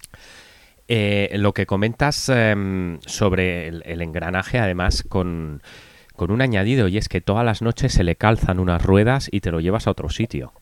Eh, 0.88 1.32
lo 1.34 1.54
que 1.54 1.66
comentas 1.66 2.30
em, 2.30 3.00
sobre 3.08 3.70
el, 3.70 3.82
el 3.86 4.02
engranaje, 4.04 4.60
además, 4.60 5.04
con, 5.10 5.64
con 6.16 6.30
un 6.30 6.42
añadido, 6.42 6.88
y 6.88 6.98
es 6.98 7.10
que 7.10 7.22
todas 7.22 7.44
las 7.44 7.64
noches 7.64 7.94
se 7.94 8.04
le 8.04 8.18
calzan 8.18 8.60
unas 8.60 8.84
ruedas 8.84 9.28
y 9.32 9.40
te 9.40 9.50
lo 9.50 9.60
llevas 9.60 9.88
a 9.88 9.92
otro 9.92 10.10
sitio. 10.10 10.54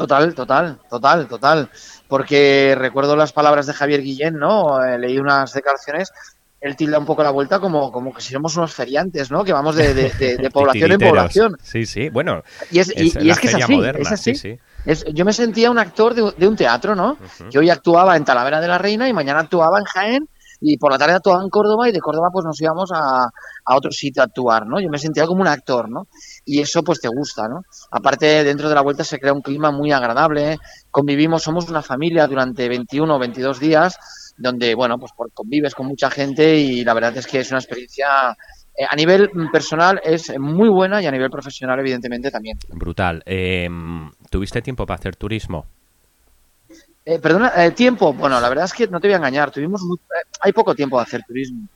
Total, 0.00 0.34
total, 0.34 0.78
total, 0.88 1.28
total. 1.28 1.68
Porque 2.08 2.74
recuerdo 2.74 3.14
las 3.16 3.32
palabras 3.34 3.66
de 3.66 3.74
Javier 3.74 4.00
Guillén, 4.00 4.38
¿no? 4.38 4.82
Eh, 4.82 4.98
leí 4.98 5.18
unas 5.18 5.52
declaraciones. 5.52 6.10
Él 6.58 6.74
tilda 6.74 6.98
un 6.98 7.04
poco 7.04 7.22
la 7.22 7.30
vuelta 7.30 7.58
como, 7.60 7.92
como 7.92 8.12
que 8.14 8.22
si 8.22 8.32
somos 8.32 8.56
unos 8.56 8.72
feriantes, 8.74 9.30
¿no? 9.30 9.44
Que 9.44 9.52
vamos 9.52 9.76
de, 9.76 9.92
de- 9.92 10.12
de- 10.18 10.36
de 10.38 10.50
población 10.52 10.92
en 10.92 10.98
población. 10.98 11.56
Sí, 11.62 11.84
sí, 11.84 12.08
bueno, 12.08 12.42
Y 12.70 12.78
es, 12.78 12.88
y, 12.96 13.08
es 13.08 13.16
y 13.16 13.24
la 13.24 13.32
es 13.34 13.38
que 13.40 13.46
es 13.48 13.54
así, 13.54 13.76
moderna, 13.76 14.00
es 14.00 14.12
así. 14.12 14.34
sí, 14.34 14.54
sí. 14.54 14.58
Es- 14.86 15.04
yo 15.12 15.24
me 15.26 15.34
sentía 15.34 15.70
un 15.70 15.78
actor 15.78 16.14
de, 16.14 16.48
un 16.48 16.56
teatro, 16.56 16.94
¿no? 16.94 17.12
Ujú. 17.12 17.50
que 17.50 17.58
hoy 17.58 17.68
actuaba 17.68 18.16
en 18.16 18.24
Talavera 18.24 18.60
de 18.62 18.68
la 18.68 18.78
Reina 18.78 19.06
y 19.06 19.12
mañana 19.12 19.40
actuaba 19.40 19.78
en 19.78 19.84
Jaén 19.84 20.28
y 20.62 20.76
por 20.78 20.92
la 20.92 20.98
tarde 20.98 21.14
actuaba 21.16 21.42
en 21.42 21.48
Córdoba 21.50 21.88
y 21.88 21.92
de 21.92 22.00
Córdoba 22.00 22.28
pues 22.32 22.44
nos 22.44 22.60
íbamos 22.60 22.90
a, 22.92 23.24
a 23.24 23.76
otro 23.76 23.90
sitio 23.90 24.22
a 24.22 24.26
actuar, 24.26 24.66
¿no? 24.66 24.80
Yo 24.80 24.88
me 24.90 24.98
sentía 24.98 25.26
como 25.26 25.40
un 25.42 25.48
actor, 25.48 25.88
¿no? 25.90 26.06
Y 26.44 26.60
eso 26.60 26.82
pues 26.82 27.00
te 27.00 27.08
gusta, 27.08 27.48
¿no? 27.48 27.62
Aparte 27.90 28.42
dentro 28.44 28.68
de 28.68 28.74
la 28.74 28.80
vuelta 28.80 29.04
se 29.04 29.18
crea 29.18 29.32
un 29.32 29.42
clima 29.42 29.70
muy 29.70 29.92
agradable, 29.92 30.58
convivimos, 30.90 31.42
somos 31.42 31.68
una 31.68 31.82
familia 31.82 32.26
durante 32.26 32.68
21 32.68 33.14
o 33.16 33.18
22 33.18 33.60
días 33.60 33.96
donde, 34.36 34.74
bueno, 34.74 34.98
pues 34.98 35.12
por- 35.12 35.30
convives 35.32 35.74
con 35.74 35.86
mucha 35.86 36.10
gente 36.10 36.56
y 36.56 36.82
la 36.82 36.94
verdad 36.94 37.16
es 37.16 37.26
que 37.26 37.40
es 37.40 37.50
una 37.50 37.60
experiencia 37.60 38.36
eh, 38.76 38.86
a 38.88 38.96
nivel 38.96 39.30
personal 39.52 40.00
es 40.02 40.32
muy 40.38 40.68
buena 40.70 41.02
y 41.02 41.06
a 41.06 41.10
nivel 41.10 41.28
profesional 41.30 41.78
evidentemente 41.78 42.30
también. 42.30 42.58
Brutal. 42.68 43.22
Em, 43.26 44.10
¿Tuviste 44.30 44.62
tiempo 44.62 44.86
para 44.86 44.98
hacer 44.98 45.16
turismo? 45.16 45.66
Eh, 47.04 47.18
perdona, 47.18 47.52
eh, 47.56 47.70
tiempo. 47.72 48.12
Bueno, 48.12 48.40
la 48.40 48.48
verdad 48.48 48.66
es 48.66 48.72
que 48.72 48.86
no 48.86 49.00
te 49.00 49.08
voy 49.08 49.14
a 49.14 49.18
engañar. 49.18 49.50
Tuvimos 49.50 49.82
muy- 49.82 49.96
eh, 49.98 50.26
hay 50.40 50.52
poco 50.52 50.74
tiempo 50.74 50.96
de 50.98 51.02
hacer 51.02 51.22
turismo. 51.26 51.66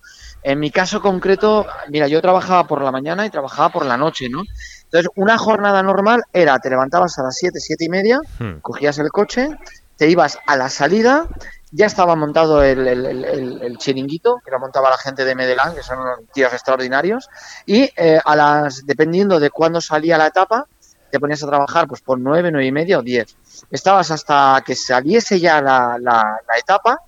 En 0.45 0.61
mi 0.61 0.71
caso 0.71 1.01
concreto, 1.01 1.67
mira, 1.89 2.07
yo 2.07 2.21
trabajaba 2.21 2.65
por 2.67 2.83
la 2.83 2.93
mañana 2.93 3.25
y 3.25 3.31
trabajaba 3.31 3.71
por 3.71 3.87
la 3.87 3.97
noche, 3.97 4.29
¿no? 4.29 4.43
Entonces, 4.85 5.11
una 5.17 5.39
jornada 5.39 5.83
normal 5.83 6.23
era, 6.33 6.59
te 6.59 6.69
levantabas 6.69 7.19
a 7.19 7.23
las 7.23 7.35
7, 7.37 7.59
7 7.61 7.87
y 7.87 7.89
media, 7.89 8.21
Hmm. 8.39 8.59
cogías 8.61 8.99
el 8.99 9.09
coche, 9.09 9.49
te 9.97 10.09
ibas 10.11 10.39
a 10.47 10.57
la 10.57 10.69
salida, 10.69 11.27
ya 11.71 11.87
estaba 11.87 12.15
montado 12.15 12.63
el, 12.63 12.87
el- 12.87 13.07
el- 13.07 13.25
el- 13.25 13.63
el 13.63 13.79
chiringuito, 13.79 14.37
que 14.45 14.51
lo 14.51 14.61
montaba 14.61 14.91
la 14.91 14.99
gente 14.99 15.25
de 15.25 15.35
Medelán, 15.35 15.75
que 15.75 15.83
son 15.83 15.99
unos 15.99 16.19
tíos 16.33 16.53
extraordinarios, 16.53 17.27
y 17.65 17.89
eh, 17.97 18.21
a 18.25 18.37
las, 18.37 18.83
dependiendo 18.85 19.41
de 19.41 19.49
cuándo 19.51 19.81
salía 19.81 20.19
la 20.19 20.27
etapa, 20.27 20.67
te 21.11 21.19
ponías 21.21 21.43
a 21.43 21.47
trabajar 21.47 21.87
pues 21.89 22.03
por 22.03 22.19
nueve, 22.21 22.51
nueve 22.53 22.67
y 22.67 22.73
media 22.73 22.99
o 22.99 23.03
diez. 23.03 23.35
Estabas 23.71 24.11
hasta 24.11 24.63
que 24.67 24.75
saliese 24.77 25.41
ya 25.41 25.63
la, 25.63 25.97
la- 26.01 26.37
la 26.47 26.59
etapa 26.59 26.99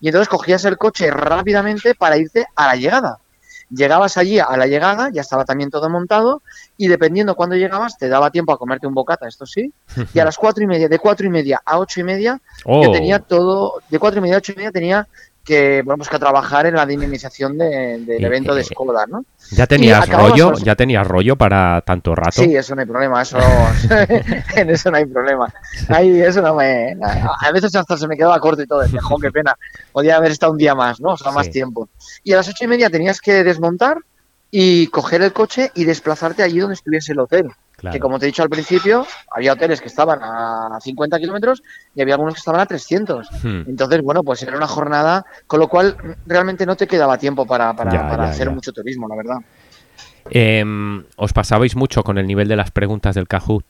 y 0.00 0.08
entonces 0.08 0.28
cogías 0.28 0.64
el 0.64 0.78
coche 0.78 1.10
rápidamente 1.10 1.94
para 1.94 2.16
irte 2.16 2.46
a 2.54 2.66
la 2.66 2.76
llegada. 2.76 3.18
Llegabas 3.70 4.16
allí 4.16 4.40
a 4.40 4.56
la 4.56 4.66
llegada, 4.66 5.10
ya 5.12 5.20
estaba 5.20 5.44
también 5.44 5.70
todo 5.70 5.88
montado 5.88 6.42
y 6.76 6.88
dependiendo 6.88 7.36
cuándo 7.36 7.54
llegabas 7.54 7.96
te 7.98 8.08
daba 8.08 8.32
tiempo 8.32 8.52
a 8.52 8.58
comerte 8.58 8.88
un 8.88 8.94
bocata, 8.94 9.28
esto 9.28 9.46
sí, 9.46 9.72
y 10.12 10.18
a 10.18 10.24
las 10.24 10.36
cuatro 10.38 10.64
y 10.64 10.66
media, 10.66 10.88
de 10.88 10.98
cuatro 10.98 11.26
y 11.26 11.30
media 11.30 11.62
a 11.64 11.78
ocho 11.78 12.00
y 12.00 12.02
media, 12.02 12.40
Oh, 12.64 12.82
yo 12.82 12.90
tenía 12.90 13.20
todo, 13.20 13.80
de 13.88 13.98
cuatro 14.00 14.18
y 14.18 14.22
media 14.22 14.36
a 14.36 14.38
ocho 14.38 14.52
y 14.52 14.56
media 14.56 14.72
tenía 14.72 15.06
que, 15.50 15.82
bueno, 15.84 15.98
pues 15.98 16.08
que 16.08 16.18
trabajar 16.18 16.66
en 16.66 16.74
la 16.74 16.86
dinamización 16.86 17.58
de- 17.58 17.98
del 18.06 18.22
Eh, 18.24 18.26
evento 18.26 18.54
de 18.54 18.62
Skoda, 18.64 19.04
¿no? 19.06 19.24
¿Ya 19.50 19.66
tenías 19.66 20.08
rollo? 20.08 20.54
¿Ya 20.62 20.76
tenías 20.76 21.06
rollo 21.06 21.34
para 21.36 21.80
tanto 21.82 22.14
rato? 22.14 22.40
Sí, 22.42 22.54
eso 22.56 22.74
no 22.74 22.80
hay 22.82 22.86
problema, 22.86 23.20
eso 23.22 23.36
en 24.56 24.70
eso 24.70 24.90
no 24.90 24.96
hay 24.96 25.06
problema. 25.06 25.52
Ahí 25.88 26.20
eso 26.20 26.40
no 26.40 26.54
me 26.54 26.96
a 27.02 27.48
a 27.48 27.52
veces 27.52 27.74
hasta 27.74 27.96
se 27.96 28.06
me 28.08 28.16
quedaba 28.16 28.38
corto 28.38 28.62
y 28.62 28.66
todo, 28.66 28.80
decía, 28.80 29.00
"Jo, 29.02 29.16
qué 29.18 29.30
pena. 29.30 29.54
Podía 29.92 30.16
haber 30.16 30.30
estado 30.30 30.52
un 30.52 30.58
día 30.58 30.74
más, 30.74 31.00
¿no? 31.00 31.10
O 31.14 31.16
sea, 31.16 31.32
más 31.32 31.50
tiempo. 31.50 31.88
Y 32.22 32.32
a 32.32 32.36
las 32.36 32.48
ocho 32.48 32.64
y 32.64 32.68
media 32.68 32.88
tenías 32.90 33.20
que 33.20 33.42
desmontar 33.44 33.98
y 34.52 34.86
coger 34.88 35.22
el 35.22 35.32
coche 35.32 35.70
y 35.74 35.84
desplazarte 35.84 36.42
allí 36.42 36.58
donde 36.60 36.74
estuviese 36.74 37.12
el 37.12 37.20
hotel. 37.20 37.50
Claro. 37.80 37.94
Que 37.94 37.98
como 38.00 38.18
te 38.18 38.26
he 38.26 38.28
dicho 38.28 38.42
al 38.42 38.50
principio, 38.50 39.06
había 39.34 39.54
hoteles 39.54 39.80
que 39.80 39.88
estaban 39.88 40.20
a 40.22 40.78
50 40.80 41.18
kilómetros 41.18 41.62
y 41.94 42.02
había 42.02 42.14
algunos 42.14 42.34
que 42.34 42.38
estaban 42.40 42.60
a 42.60 42.66
300. 42.66 43.28
Hmm. 43.42 43.62
Entonces, 43.66 44.02
bueno, 44.02 44.22
pues 44.22 44.42
era 44.42 44.54
una 44.56 44.66
jornada, 44.68 45.24
con 45.46 45.60
lo 45.60 45.68
cual 45.68 45.96
realmente 46.26 46.66
no 46.66 46.76
te 46.76 46.86
quedaba 46.86 47.16
tiempo 47.16 47.46
para, 47.46 47.74
para, 47.74 47.90
Ya, 47.90 48.08
para 48.08 48.24
ya, 48.26 48.30
hacer 48.32 48.48
ya. 48.48 48.54
mucho 48.54 48.72
turismo, 48.72 49.08
la 49.08 49.16
verdad. 49.16 49.36
Em, 50.30 51.04
¿Os 51.16 51.32
pasabais 51.32 51.74
mucho 51.74 52.02
con 52.02 52.18
el 52.18 52.26
nivel 52.26 52.48
de 52.48 52.56
las 52.56 52.70
preguntas 52.70 53.14
del 53.14 53.26
Kahoot? 53.26 53.64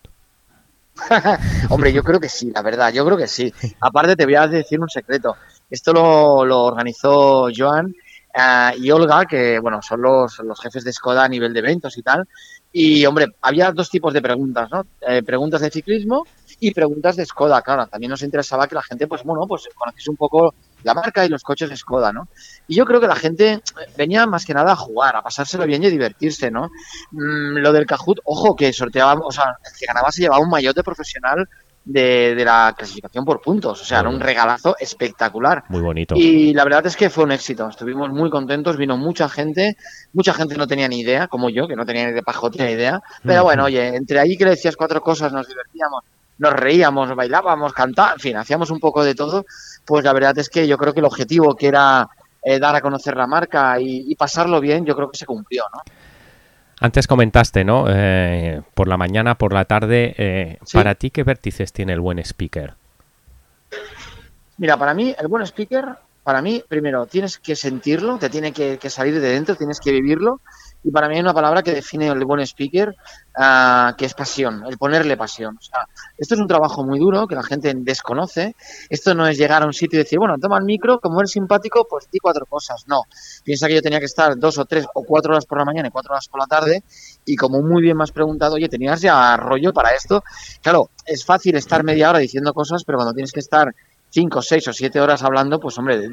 Hombre, 1.70 1.92
yo 1.92 2.02
creo 2.02 2.18
que 2.20 2.28
sí, 2.28 2.50
la 2.52 2.62
verdad, 2.62 2.92
yo 2.92 3.04
creo 3.06 3.16
que 3.16 3.28
sí. 3.28 3.52
Aparte, 3.80 4.16
te 4.16 4.24
voy 4.24 4.34
a 4.34 4.46
decir 4.48 4.80
un 4.80 4.88
secreto. 4.88 5.36
Esto 5.70 5.92
lo, 5.92 6.44
lo 6.44 6.64
organizó 6.64 7.48
Joan 7.56 7.94
eh, 8.34 8.72
y 8.78 8.90
Olga, 8.90 9.24
que 9.26 9.58
bueno, 9.58 9.80
son 9.82 10.02
los, 10.02 10.38
los 10.40 10.60
jefes 10.60 10.84
de 10.84 10.92
Skoda 10.92 11.24
a 11.24 11.28
nivel 11.28 11.52
de 11.52 11.60
eventos 11.60 11.96
y 11.98 12.02
tal. 12.02 12.26
Y 12.72 13.04
hombre, 13.04 13.26
había 13.40 13.72
dos 13.72 13.90
tipos 13.90 14.12
de 14.14 14.22
preguntas, 14.22 14.70
¿no? 14.70 14.86
Eh, 15.00 15.22
preguntas 15.22 15.60
de 15.60 15.70
ciclismo 15.70 16.24
y 16.60 16.72
preguntas 16.72 17.16
de 17.16 17.26
Skoda, 17.26 17.62
claro. 17.62 17.86
También 17.88 18.10
nos 18.10 18.22
interesaba 18.22 18.68
que 18.68 18.76
la 18.76 18.82
gente, 18.82 19.08
pues 19.08 19.24
bueno, 19.24 19.46
pues 19.48 19.68
conociese 19.74 20.10
un 20.10 20.16
poco 20.16 20.54
la 20.84 20.94
marca 20.94 21.24
y 21.24 21.28
los 21.28 21.42
coches 21.42 21.68
de 21.68 21.76
Skoda, 21.76 22.12
¿no? 22.12 22.28
Y 22.68 22.76
yo 22.76 22.84
creo 22.84 23.00
que 23.00 23.08
la 23.08 23.16
gente 23.16 23.52
eh, 23.54 23.62
venía 23.96 24.26
más 24.26 24.44
que 24.44 24.54
nada 24.54 24.72
a 24.72 24.76
jugar, 24.76 25.16
a 25.16 25.22
pasárselo 25.22 25.66
bien 25.66 25.82
y 25.82 25.86
a 25.86 25.90
divertirse, 25.90 26.50
¿no? 26.50 26.70
Mm, 27.10 27.58
lo 27.58 27.72
del 27.72 27.86
Kahoot, 27.86 28.20
ojo, 28.24 28.54
que 28.54 28.72
sorteaba, 28.72 29.14
o 29.14 29.32
sea, 29.32 29.56
el 29.64 29.78
que 29.78 29.86
ganaba 29.86 30.12
se 30.12 30.22
llevaba 30.22 30.42
un 30.42 30.50
maillot 30.50 30.80
profesional 30.84 31.48
de, 31.84 32.34
de 32.34 32.44
la 32.44 32.74
clasificación 32.76 33.24
por 33.24 33.40
puntos. 33.40 33.82
O 33.82 33.84
sea, 33.84 34.00
era 34.00 34.08
un 34.08 34.20
regalazo 34.20 34.76
espectacular. 34.78 35.64
Muy 35.68 35.80
bonito. 35.80 36.14
Y 36.16 36.52
la 36.54 36.64
verdad 36.64 36.86
es 36.86 36.96
que 36.96 37.10
fue 37.10 37.24
un 37.24 37.32
éxito. 37.32 37.68
Estuvimos 37.68 38.10
muy 38.10 38.30
contentos, 38.30 38.76
vino 38.76 38.96
mucha 38.96 39.28
gente. 39.28 39.76
Mucha 40.12 40.34
gente 40.34 40.56
no 40.56 40.66
tenía 40.66 40.88
ni 40.88 41.00
idea, 41.00 41.28
como 41.28 41.50
yo, 41.50 41.66
que 41.66 41.76
no 41.76 41.86
tenía 41.86 42.06
ni 42.06 42.12
de 42.12 42.22
pajote 42.22 42.64
ni 42.64 42.72
idea. 42.72 43.02
Pero 43.24 43.44
bueno, 43.44 43.64
oye, 43.64 43.96
entre 43.96 44.18
ahí 44.20 44.36
que 44.36 44.44
le 44.44 44.50
decías 44.50 44.76
cuatro 44.76 45.00
cosas, 45.00 45.32
nos 45.32 45.48
divertíamos, 45.48 46.04
nos 46.38 46.52
reíamos, 46.52 47.14
bailábamos, 47.14 47.72
cantábamos, 47.72 48.16
en 48.16 48.20
fin, 48.20 48.36
hacíamos 48.36 48.70
un 48.70 48.80
poco 48.80 49.04
de 49.04 49.14
todo. 49.14 49.44
Pues 49.84 50.04
la 50.04 50.12
verdad 50.12 50.38
es 50.38 50.48
que 50.48 50.66
yo 50.66 50.76
creo 50.78 50.92
que 50.92 51.00
el 51.00 51.06
objetivo 51.06 51.54
que 51.54 51.68
era 51.68 52.08
eh, 52.42 52.58
dar 52.58 52.74
a 52.74 52.80
conocer 52.80 53.16
la 53.16 53.26
marca 53.26 53.80
y, 53.80 54.10
y 54.10 54.14
pasarlo 54.14 54.60
bien, 54.60 54.84
yo 54.84 54.94
creo 54.94 55.10
que 55.10 55.18
se 55.18 55.26
cumplió, 55.26 55.64
¿no? 55.72 55.80
Antes 56.80 57.06
comentaste, 57.06 57.62
¿no? 57.64 57.84
Eh, 57.88 58.62
por 58.74 58.88
la 58.88 58.96
mañana, 58.96 59.36
por 59.36 59.52
la 59.52 59.66
tarde. 59.66 60.14
eh, 60.16 60.58
Sí. 60.64 60.78
¿Para 60.78 60.94
ti 60.94 61.10
qué 61.10 61.22
vértices 61.22 61.72
tiene 61.72 61.92
el 61.92 62.00
buen 62.00 62.18
speaker? 62.18 62.74
Mira, 64.56 64.76
para 64.76 64.94
mí 64.94 65.14
el 65.18 65.28
buen 65.28 65.42
speaker 65.46 65.96
para 66.22 66.42
mí, 66.42 66.62
primero, 66.68 67.06
tienes 67.06 67.38
que 67.38 67.56
sentirlo, 67.56 68.18
te 68.18 68.28
tiene 68.28 68.52
que, 68.52 68.78
que 68.78 68.90
salir 68.90 69.20
de 69.20 69.30
dentro, 69.30 69.56
tienes 69.56 69.80
que 69.80 69.90
vivirlo 69.90 70.40
y 70.82 70.90
para 70.90 71.08
mí 71.08 71.14
hay 71.14 71.20
una 71.20 71.34
palabra 71.34 71.62
que 71.62 71.72
define 71.72 72.08
el 72.08 72.24
buen 72.24 72.40
speaker, 72.40 72.94
uh, 73.36 73.94
que 73.96 74.06
es 74.06 74.14
pasión, 74.14 74.64
el 74.66 74.78
ponerle 74.78 75.16
pasión. 75.16 75.56
O 75.58 75.62
sea, 75.62 75.86
esto 76.16 76.34
es 76.34 76.40
un 76.40 76.48
trabajo 76.48 76.84
muy 76.84 76.98
duro 76.98 77.26
que 77.26 77.34
la 77.34 77.42
gente 77.42 77.72
desconoce. 77.76 78.56
Esto 78.88 79.14
no 79.14 79.26
es 79.26 79.36
llegar 79.36 79.62
a 79.62 79.66
un 79.66 79.72
sitio 79.72 79.98
y 79.98 80.02
decir, 80.02 80.18
bueno, 80.18 80.36
toma 80.40 80.58
el 80.58 80.64
micro, 80.64 80.98
como 81.00 81.20
eres 81.20 81.32
simpático, 81.32 81.86
pues 81.88 82.08
di 82.10 82.18
cuatro 82.18 82.46
cosas. 82.46 82.84
No, 82.86 83.02
piensa 83.44 83.68
que 83.68 83.74
yo 83.74 83.82
tenía 83.82 83.98
que 83.98 84.06
estar 84.06 84.38
dos 84.38 84.58
o 84.58 84.64
tres 84.64 84.86
o 84.94 85.04
cuatro 85.04 85.32
horas 85.32 85.46
por 85.46 85.58
la 85.58 85.64
mañana 85.64 85.88
y 85.88 85.90
cuatro 85.90 86.12
horas 86.12 86.28
por 86.28 86.40
la 86.40 86.46
tarde 86.46 86.82
y 87.24 87.36
como 87.36 87.62
muy 87.62 87.82
bien 87.82 87.96
me 87.96 88.04
has 88.04 88.12
preguntado, 88.12 88.54
oye, 88.54 88.68
¿tenías 88.68 89.00
ya 89.00 89.36
rollo 89.36 89.72
para 89.72 89.90
esto? 89.90 90.24
Claro, 90.62 90.90
es 91.04 91.24
fácil 91.24 91.56
estar 91.56 91.84
media 91.84 92.10
hora 92.10 92.18
diciendo 92.18 92.52
cosas, 92.52 92.84
pero 92.84 92.98
cuando 92.98 93.14
tienes 93.14 93.32
que 93.32 93.40
estar 93.40 93.74
cinco, 94.10 94.42
seis 94.42 94.66
o 94.68 94.72
siete 94.72 95.00
horas 95.00 95.22
hablando, 95.22 95.58
pues 95.60 95.78
hombre, 95.78 96.08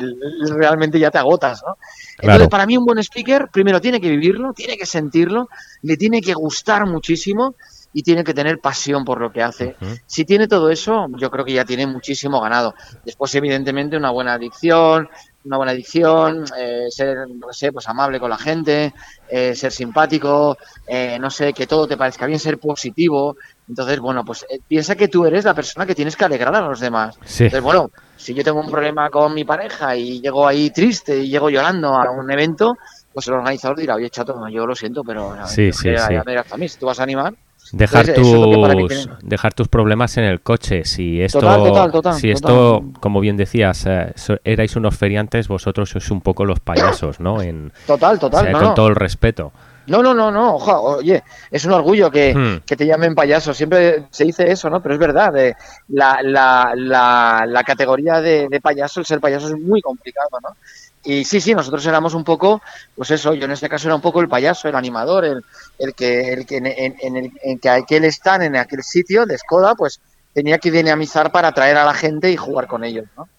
realmente 0.56 1.00
ya 1.00 1.12
te 1.12 1.18
agotas, 1.18 1.62
¿no? 1.66 1.76
Claro. 1.76 2.34
Entonces, 2.34 2.48
para 2.50 2.66
mí 2.66 2.78
un 2.78 2.86
buen 2.86 3.00
speaker, 3.00 3.50
primero 3.52 3.82
tiene 3.82 4.00
que 4.00 4.10
vivirlo, 4.10 4.54
tiene 4.54 4.78
que 4.78 4.86
sentirlo, 4.86 5.50
le 5.82 5.98
tiene 5.98 6.22
que 6.22 6.34
gustar 6.34 6.86
muchísimo 6.86 7.56
y 7.94 8.04
tiene 8.04 8.24
que 8.24 8.34
tener 8.34 8.60
pasión 8.60 9.04
por 9.04 9.20
lo 9.20 9.32
que 9.32 9.42
hace. 9.42 9.76
Uh 9.82 9.86
-huh. 9.86 10.02
Si 10.06 10.26
tiene 10.26 10.48
todo 10.48 10.70
eso, 10.70 11.08
yo 11.18 11.32
creo 11.32 11.44
que 11.46 11.54
ya 11.54 11.66
tiene 11.66 11.88
muchísimo 11.88 12.40
ganado. 12.40 12.76
Después, 13.04 13.34
evidentemente, 13.36 13.98
una 13.98 14.12
buena 14.12 14.34
adicción, 14.34 15.10
una 15.46 15.58
buena 15.58 15.72
adicción, 15.72 16.44
eh, 16.58 16.88
ser, 16.90 17.28
no 17.30 17.52
sé, 17.52 17.72
pues 17.72 17.88
amable 17.88 18.20
con 18.20 18.30
la 18.30 18.38
gente, 18.38 18.94
eh, 19.30 19.56
ser 19.56 19.72
simpático, 19.72 20.58
eh, 20.86 21.18
no 21.20 21.30
sé, 21.30 21.54
que 21.54 21.66
todo 21.66 21.88
te 21.88 21.98
parezca 21.98 22.26
bien, 22.26 22.40
ser 22.40 22.60
positivo. 22.60 23.38
Entonces, 23.70 24.00
bueno, 24.00 24.24
pues 24.24 24.46
eh, 24.50 24.60
piensa 24.66 24.96
que 24.96 25.08
tú 25.10 25.26
eres 25.26 25.44
la 25.44 25.54
persona 25.54 25.86
que 25.86 25.94
tienes 25.96 26.16
que 26.16 26.24
alegrar 26.26 26.56
a 26.56 26.62
los 26.62 26.80
demás. 26.80 27.18
Sí. 27.26 27.44
Entonces, 27.46 27.64
bueno, 27.64 27.92
si 28.16 28.34
yo 28.34 28.44
tengo 28.44 28.62
un 28.62 28.72
problema 28.72 29.10
con 29.10 29.34
mi 29.34 29.44
pareja 29.44 29.96
y 29.96 30.22
llego 30.22 30.48
ahí 30.48 30.70
triste 30.70 31.18
y 31.20 31.30
llego 31.30 31.50
llorando 31.50 31.90
a 31.96 32.10
un 32.12 32.32
evento, 32.32 32.78
pues 33.14 33.28
el 33.28 33.34
organizador 33.34 33.78
dirá, 33.78 33.96
oye, 33.96 34.10
chato, 34.10 34.48
yo 34.48 34.66
lo 34.66 34.74
siento, 34.76 35.04
pero 35.04 35.36
sí, 35.48 35.72
sí, 35.74 35.92
ya, 35.92 36.08
sí. 36.08 36.14
ya 36.14 36.24
me 36.24 36.32
dirás 36.32 36.52
a 36.54 36.58
mí, 36.58 36.70
si 36.70 36.78
tú 36.80 36.86
vas 36.86 37.00
a 37.00 37.04
animar. 37.04 37.34
Dejar 37.74 38.08
Entonces, 38.10 38.32
tus, 38.88 38.88
tiene- 39.06 39.18
dejar 39.24 39.54
tus 39.54 39.68
problemas 39.68 40.16
en 40.16 40.24
el 40.24 40.40
coche. 40.40 40.86
Si 40.86 41.22
esto, 41.22 41.42
Total, 41.42 41.64
total, 41.64 41.92
total, 41.92 42.14
si 42.14 42.32
esto 42.32 42.82
como 43.02 43.20
bien 43.20 43.36
decías, 43.36 43.86
eh, 43.86 44.14
so- 44.16 44.38
erais 44.46 44.74
unos 44.78 44.96
feriantes, 44.96 45.50
vosotros 45.50 45.90
sois 45.90 46.10
un 46.10 46.22
poco 46.22 46.46
los 46.46 46.62
payasos, 46.62 47.20
¿no? 47.20 47.42
En, 47.42 47.74
Total, 47.86 48.16
o 48.16 48.20
total, 48.20 48.44
sea, 48.46 48.52
no, 48.54 48.60
con 48.60 48.68
no. 48.70 48.74
todo 48.74 48.88
el 48.88 48.96
respeto. 48.96 49.52
No, 49.88 50.04
no, 50.04 50.14
no, 50.14 50.32
no, 50.32 50.56
ojo, 50.56 50.80
oye, 50.98 51.24
es 51.50 51.66
un 51.66 51.72
orgullo 51.74 52.12
que, 52.12 52.34
Hmm. 52.36 52.66
que 52.66 52.76
te 52.76 52.86
llamen 52.86 53.16
payaso. 53.16 53.54
Siempre 53.54 54.08
se 54.12 54.26
dice 54.26 54.50
eso, 54.52 54.70
¿no? 54.70 54.82
Pero 54.82 54.94
es 54.96 55.00
verdad, 55.00 55.36
eh, 55.38 55.56
la, 55.90 56.20
la, 56.22 56.74
la, 56.76 57.46
la 57.48 57.64
categoría 57.64 58.22
de, 58.22 58.48
de 58.50 58.62
payaso, 58.62 59.00
el 59.00 59.06
ser 59.06 59.20
payaso 59.20 59.48
es 59.48 59.54
muy 59.60 59.82
complicado, 59.82 60.30
¿no? 60.44 60.50
Y 61.04 61.24
sí, 61.24 61.40
sí, 61.40 61.54
nosotros 61.56 61.86
éramos 61.86 62.14
un 62.16 62.24
poco, 62.26 62.62
pues 62.96 63.12
eso, 63.12 63.34
yo 63.34 63.46
en 63.46 63.52
este 63.52 63.70
caso 63.70 63.88
era 63.88 63.96
un 63.96 64.02
poco 64.02 64.20
el 64.20 64.28
payaso, 64.28 64.68
el 64.68 64.76
animador, 64.76 65.24
el, 65.24 65.42
el 65.80 65.94
que, 65.96 66.34
el 66.34 66.46
que 66.46 66.58
en, 66.58 66.66
en- 66.66 66.96
en 67.02 67.16
el 67.16 67.32
en 67.44 67.60
que 67.60 67.70
aquel 67.70 68.04
stand, 68.06 68.44
en 68.44 68.56
aquel 68.58 68.84
sitio 68.84 69.26
de 69.26 69.38
Skoda, 69.38 69.74
pues 69.76 70.02
tenía 70.34 70.58
que 70.58 70.70
dinamizar 70.70 71.32
para 71.32 71.48
atraer 71.50 71.78
a 71.78 71.86
la 71.86 71.94
gente 71.94 72.30
y 72.30 72.36
jugar 72.36 72.68
con 72.68 72.84
ellos, 72.84 73.06
¿no? 73.16 73.30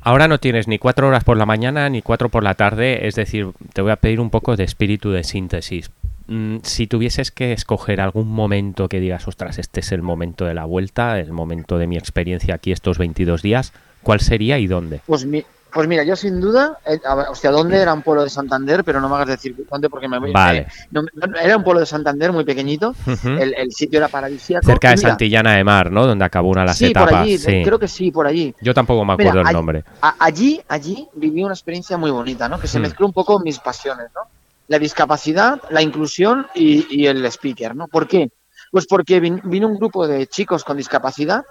Ahora 0.00 0.28
no 0.28 0.38
tienes 0.38 0.68
ni 0.68 0.78
cuatro 0.78 1.08
horas 1.08 1.24
por 1.24 1.36
la 1.36 1.46
mañana 1.46 1.88
ni 1.88 2.02
cuatro 2.02 2.28
por 2.28 2.44
la 2.44 2.54
tarde, 2.54 3.06
es 3.06 3.14
decir, 3.14 3.48
te 3.72 3.82
voy 3.82 3.90
a 3.90 3.96
pedir 3.96 4.20
un 4.20 4.30
poco 4.30 4.56
de 4.56 4.64
espíritu 4.64 5.10
de 5.10 5.24
síntesis. 5.24 5.90
Mm, 6.28 6.58
Si 6.62 6.86
tuvieses 6.86 7.30
que 7.30 7.52
escoger 7.52 8.00
algún 8.00 8.28
momento 8.28 8.88
que 8.88 9.00
digas, 9.00 9.26
ostras, 9.28 9.58
este 9.58 9.80
es 9.80 9.92
el 9.92 10.02
momento 10.02 10.44
de 10.44 10.54
la 10.54 10.64
vuelta, 10.64 11.18
el 11.18 11.32
momento 11.32 11.78
de 11.78 11.86
mi 11.86 11.96
experiencia 11.96 12.54
aquí 12.54 12.70
estos 12.72 12.98
22 12.98 13.42
días, 13.42 13.72
¿cuál 14.02 14.20
sería 14.20 14.58
y 14.58 14.66
dónde? 14.66 15.00
Pues, 15.06 15.24
mi, 15.26 15.42
pues 15.72 15.86
mira, 15.86 16.02
yo 16.02 16.16
sin 16.16 16.40
duda, 16.40 16.78
eh, 16.86 16.98
hostia, 17.30 17.50
¿dónde 17.50 17.78
era 17.80 17.92
un 17.92 18.02
pueblo 18.02 18.24
de 18.24 18.30
Santander? 18.30 18.82
Pero 18.84 19.00
no 19.00 19.08
me 19.08 19.16
hagas 19.16 19.28
decir 19.28 19.54
dónde 19.70 19.88
porque 19.90 20.08
me 20.08 20.18
voy. 20.18 20.32
Vale. 20.32 20.60
eh, 20.60 20.66
no, 20.90 21.02
era 21.42 21.56
un 21.56 21.62
pueblo 21.64 21.80
de 21.80 21.86
Santander 21.86 22.32
muy 22.32 22.44
pequeñito, 22.44 22.94
el, 23.06 23.54
el 23.56 23.70
sitio 23.72 23.98
era 23.98 24.08
paradisíaco. 24.08 24.64
Cerca 24.66 24.90
de 24.90 24.96
mira, 24.96 25.08
Santillana 25.10 25.56
de 25.56 25.64
Mar, 25.64 25.90
¿no? 25.90 26.06
Donde 26.06 26.24
acabó 26.24 26.48
una 26.50 26.62
de 26.62 26.66
las 26.68 26.78
Sí, 26.78 26.90
por 26.94 27.02
etapas. 27.08 27.22
allí, 27.22 27.38
sí. 27.38 27.62
creo 27.64 27.78
que 27.78 27.88
sí, 27.88 28.10
por 28.10 28.26
allí. 28.26 28.54
Yo 28.60 28.72
tampoco 28.72 29.04
me 29.04 29.16
Mira, 29.16 29.30
acuerdo 29.30 29.48
el 29.48 29.54
nombre. 29.54 29.84
A- 30.00 30.16
allí, 30.18 30.60
allí 30.68 31.08
viví 31.14 31.42
una 31.44 31.54
experiencia 31.54 31.96
muy 31.98 32.10
bonita, 32.10 32.48
¿no? 32.48 32.58
Que 32.58 32.66
se 32.66 32.78
Hmm. 32.78 32.82
mezcló 32.82 33.06
un 33.06 33.12
poco 33.12 33.38
mis 33.40 33.58
pasiones, 33.58 34.06
¿no? 34.14 34.22
La 34.68 34.78
discapacidad, 34.78 35.60
la 35.70 35.82
inclusión 35.82 36.46
y, 36.54 36.86
y 37.02 37.06
el 37.06 37.24
speaker, 37.26 37.74
¿no? 37.76 37.88
¿Por 37.88 38.06
qué? 38.08 38.30
Pues 38.70 38.86
porque 38.86 39.20
vin- 39.22 39.40
vino 39.44 39.66
un 39.66 39.76
grupo 39.78 40.06
de 40.06 40.26
chicos 40.26 40.62
con 40.64 40.76
discapacidad 40.76 41.42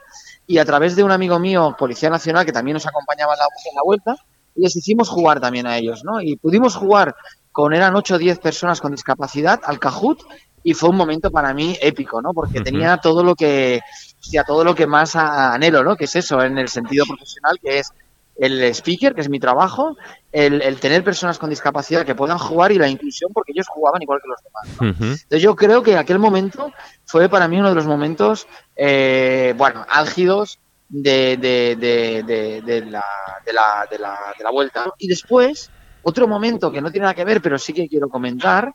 y 0.48 0.58
a 0.58 0.66
través 0.66 0.96
de 0.96 1.04
un 1.04 1.12
amigo 1.12 1.38
mío, 1.38 1.76
Policía 1.78 2.10
Nacional, 2.10 2.46
que 2.46 2.54
también 2.54 2.74
nos 2.74 2.88
acompañaba 2.88 3.34
en 3.34 3.40
la, 3.40 3.46
en 3.46 3.76
la 3.76 3.82
vuelta, 3.84 4.16
les 4.56 4.76
hicimos 4.76 5.10
jugar 5.10 5.40
también 5.40 5.68
a 5.68 5.78
ellos, 5.78 6.04
¿no? 6.04 6.22
Y 6.22 6.38
pudimos 6.38 6.76
jugar 6.76 7.16
con, 7.52 7.74
eran 7.74 7.96
8 7.96 8.16
o 8.16 8.18
10 8.18 8.40
personas 8.40 8.82
con 8.82 8.92
discapacidad 8.92 9.60
al 9.64 9.78
Cajut 9.78 10.22
y 10.64 10.74
fue 10.74 10.90
un 10.90 10.96
momento 10.96 11.32
para 11.32 11.54
mí 11.54 11.78
épico, 11.82 12.22
¿no? 12.22 12.34
Porque 12.34 12.62
tenía 12.62 12.98
todo 12.98 13.24
lo 13.24 13.36
que, 13.36 13.82
hostia, 14.20 14.44
todo 14.44 14.64
lo 14.64 14.74
que 14.74 14.88
más 14.88 15.16
anhelo, 15.16 15.84
¿no? 15.84 15.96
Que 15.96 16.06
es 16.06 16.16
eso, 16.16 16.42
en 16.42 16.58
el 16.58 16.70
sentido 16.70 17.06
profesional, 17.06 17.60
que 17.62 17.80
es 17.80 17.92
el 18.39 18.62
speaker, 18.73 19.15
que 19.15 19.21
es 19.21 19.30
mi 19.30 19.39
trabajo, 19.39 19.97
el, 20.32 20.62
el 20.62 20.80
tener 20.80 21.04
personas 21.04 21.39
con 21.39 21.50
discapacidad 21.50 22.06
que 22.06 22.15
puedan 22.15 22.38
jugar 22.38 22.71
y 22.71 22.78
la 22.78 22.88
inclusión, 22.88 23.32
porque 23.34 23.52
ellos 23.54 23.67
jugaban 23.67 24.02
igual 24.02 24.19
que 24.21 24.28
los 24.30 24.43
demás. 24.43 24.82
¿no? 25.00 25.06
Entonces 25.06 25.41
yo 25.41 25.56
creo 25.56 25.82
que 25.82 25.97
aquel 25.97 26.19
momento 26.19 26.71
fue 27.06 27.30
para 27.30 27.47
mí 27.47 27.60
uno 27.60 27.69
de 27.69 27.76
los 27.76 27.88
momentos, 27.88 28.47
eh, 28.76 29.54
bueno, 29.58 29.86
álgidos 29.89 30.60
de, 30.89 31.38
de, 31.38 31.76
de, 31.76 32.23
de, 32.23 32.62
de 32.62 32.86
la, 32.86 33.04
de, 33.45 33.54
la, 33.54 33.88
de, 33.89 34.00
la, 34.00 34.17
de 34.38 34.43
la 34.43 34.52
vuelta. 34.52 34.86
¿no? 34.86 34.93
Y 34.97 35.08
después, 35.08 35.71
otro 36.08 36.26
momento 36.26 36.72
que 36.72 36.82
no 36.82 36.89
tiene 36.89 37.04
nada 37.04 37.13
que 37.13 37.26
ver, 37.26 37.41
pero 37.41 37.60
sí 37.60 37.74
que 37.74 37.89
quiero 37.89 38.08
comentar, 38.08 38.72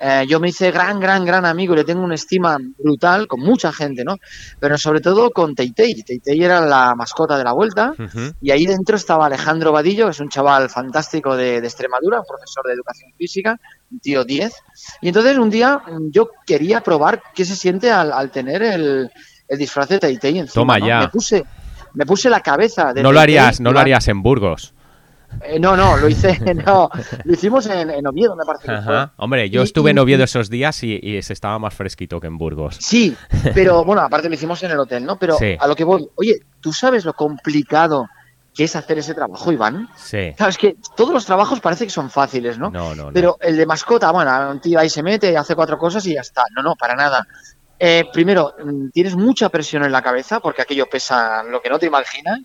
eh, 0.00 0.24
yo 0.26 0.40
me 0.40 0.48
hice 0.48 0.70
gran, 0.70 0.98
gran, 0.98 1.26
gran 1.26 1.44
amigo 1.44 1.74
y 1.74 1.76
le 1.76 1.84
tengo 1.84 2.02
una 2.02 2.14
estima 2.14 2.56
brutal 2.78 3.26
con 3.26 3.40
mucha 3.40 3.70
gente, 3.70 4.02
¿no? 4.02 4.16
Pero 4.58 4.78
sobre 4.78 5.02
todo 5.02 5.30
con 5.30 5.54
Teitei. 5.54 6.02
Teitei 6.02 6.42
era 6.42 6.62
la 6.62 6.94
mascota 6.94 7.36
de 7.36 7.44
la 7.44 7.52
vuelta. 7.52 7.92
Ujú. 7.98 8.32
Y 8.40 8.50
ahí 8.50 8.64
dentro 8.64 8.96
estaba 8.96 9.26
Alejandro 9.26 9.72
Vadillo, 9.72 10.06
que 10.06 10.12
es 10.12 10.20
un 10.20 10.30
chaval 10.30 10.70
fantástico 10.70 11.36
de, 11.36 11.60
de 11.60 11.66
Extremadura, 11.66 12.20
un 12.20 12.26
profesor 12.26 12.64
de 12.66 12.72
educación 12.72 13.12
física, 13.14 13.60
un 13.90 14.00
tío 14.00 14.24
10. 14.24 14.50
Y 15.02 15.08
entonces 15.08 15.36
un 15.36 15.50
día 15.50 15.82
yo 16.10 16.30
quería 16.46 16.80
probar 16.80 17.22
qué 17.34 17.44
se 17.44 17.56
siente 17.56 17.90
al, 17.90 18.10
al 18.10 18.30
tener 18.30 18.62
el, 18.62 19.10
el 19.46 19.58
disfraz 19.58 19.90
de 19.90 19.98
Teitei 19.98 20.38
encima. 20.38 20.54
Toma 20.54 20.78
¿no? 20.78 20.86
ya. 20.86 21.00
Me 21.00 21.08
puse, 21.08 21.44
me 21.92 22.06
puse 22.06 22.30
la 22.30 22.40
cabeza 22.40 22.94
de 22.94 23.02
No 23.02 23.12
lo 23.12 23.20
harías, 23.20 23.60
no 23.60 23.70
lo 23.70 23.80
harías 23.80 24.08
en 24.08 24.22
Burgos. 24.22 24.72
Eh, 25.42 25.58
no, 25.58 25.76
no, 25.76 25.96
lo 25.96 26.08
hice, 26.08 26.38
no, 26.66 26.90
lo 27.24 27.32
hicimos 27.32 27.66
en, 27.66 27.90
en 27.90 28.06
Oviedo, 28.06 28.36
me 28.36 28.44
parece 28.44 28.66
que 28.66 28.82
fue. 28.82 29.08
Hombre, 29.16 29.48
yo 29.50 29.60
Y- 29.60 29.64
estuve 29.64 29.90
en 29.92 29.98
Oviedo 29.98 30.24
esos 30.24 30.50
días 30.50 30.82
y, 30.82 30.98
y 31.02 31.22
se 31.22 31.32
estaba 31.32 31.58
más 31.58 31.72
fresquito 31.74 32.20
que 32.20 32.26
en 32.26 32.36
Burgos. 32.38 32.76
Sí, 32.80 33.16
pero 33.54 33.84
bueno, 33.84 34.02
aparte 34.02 34.28
lo 34.28 34.34
hicimos 34.34 34.62
en 34.62 34.70
el 34.72 34.78
hotel, 34.78 35.04
¿no? 35.04 35.18
Pero 35.18 35.36
Sí. 35.38 35.56
a 35.58 35.66
lo 35.66 35.74
que 35.76 35.84
voy, 35.84 36.08
oye, 36.16 36.40
¿tú 36.60 36.72
sabes 36.72 37.04
lo 37.04 37.14
complicado 37.14 38.08
que 38.54 38.64
es 38.64 38.74
hacer 38.76 38.98
ese 38.98 39.14
trabajo, 39.14 39.52
Iván? 39.52 39.88
Sí. 39.96 40.32
Claro, 40.36 40.50
es 40.50 40.58
que 40.58 40.76
todos 40.96 41.12
los 41.14 41.24
trabajos 41.24 41.60
parece 41.60 41.84
que 41.84 41.90
son 41.90 42.10
fáciles, 42.10 42.58
¿no? 42.58 42.70
No, 42.70 42.94
no, 42.94 43.04
no. 43.06 43.12
Pero 43.12 43.36
el 43.40 43.56
de 43.56 43.64
mascota, 43.66 44.10
bueno, 44.10 44.50
un 44.50 44.60
tío 44.60 44.78
ahí 44.78 44.90
se 44.90 45.02
mete, 45.02 45.36
hace 45.36 45.54
cuatro 45.54 45.78
cosas 45.78 46.04
y 46.06 46.14
ya 46.14 46.20
está. 46.20 46.42
No, 46.56 46.62
no, 46.62 46.74
para 46.74 46.94
nada. 46.96 47.26
Eh, 47.82 48.04
primero, 48.12 48.54
mm, 48.62 48.90
tienes 48.90 49.16
mucha 49.16 49.48
presión 49.48 49.84
en 49.84 49.92
la 49.92 50.02
cabeza 50.02 50.40
porque 50.40 50.60
aquello 50.60 50.86
pesa 50.90 51.42
lo 51.44 51.62
que 51.62 51.70
no 51.70 51.78
te 51.78 51.86
imaginas. 51.86 52.40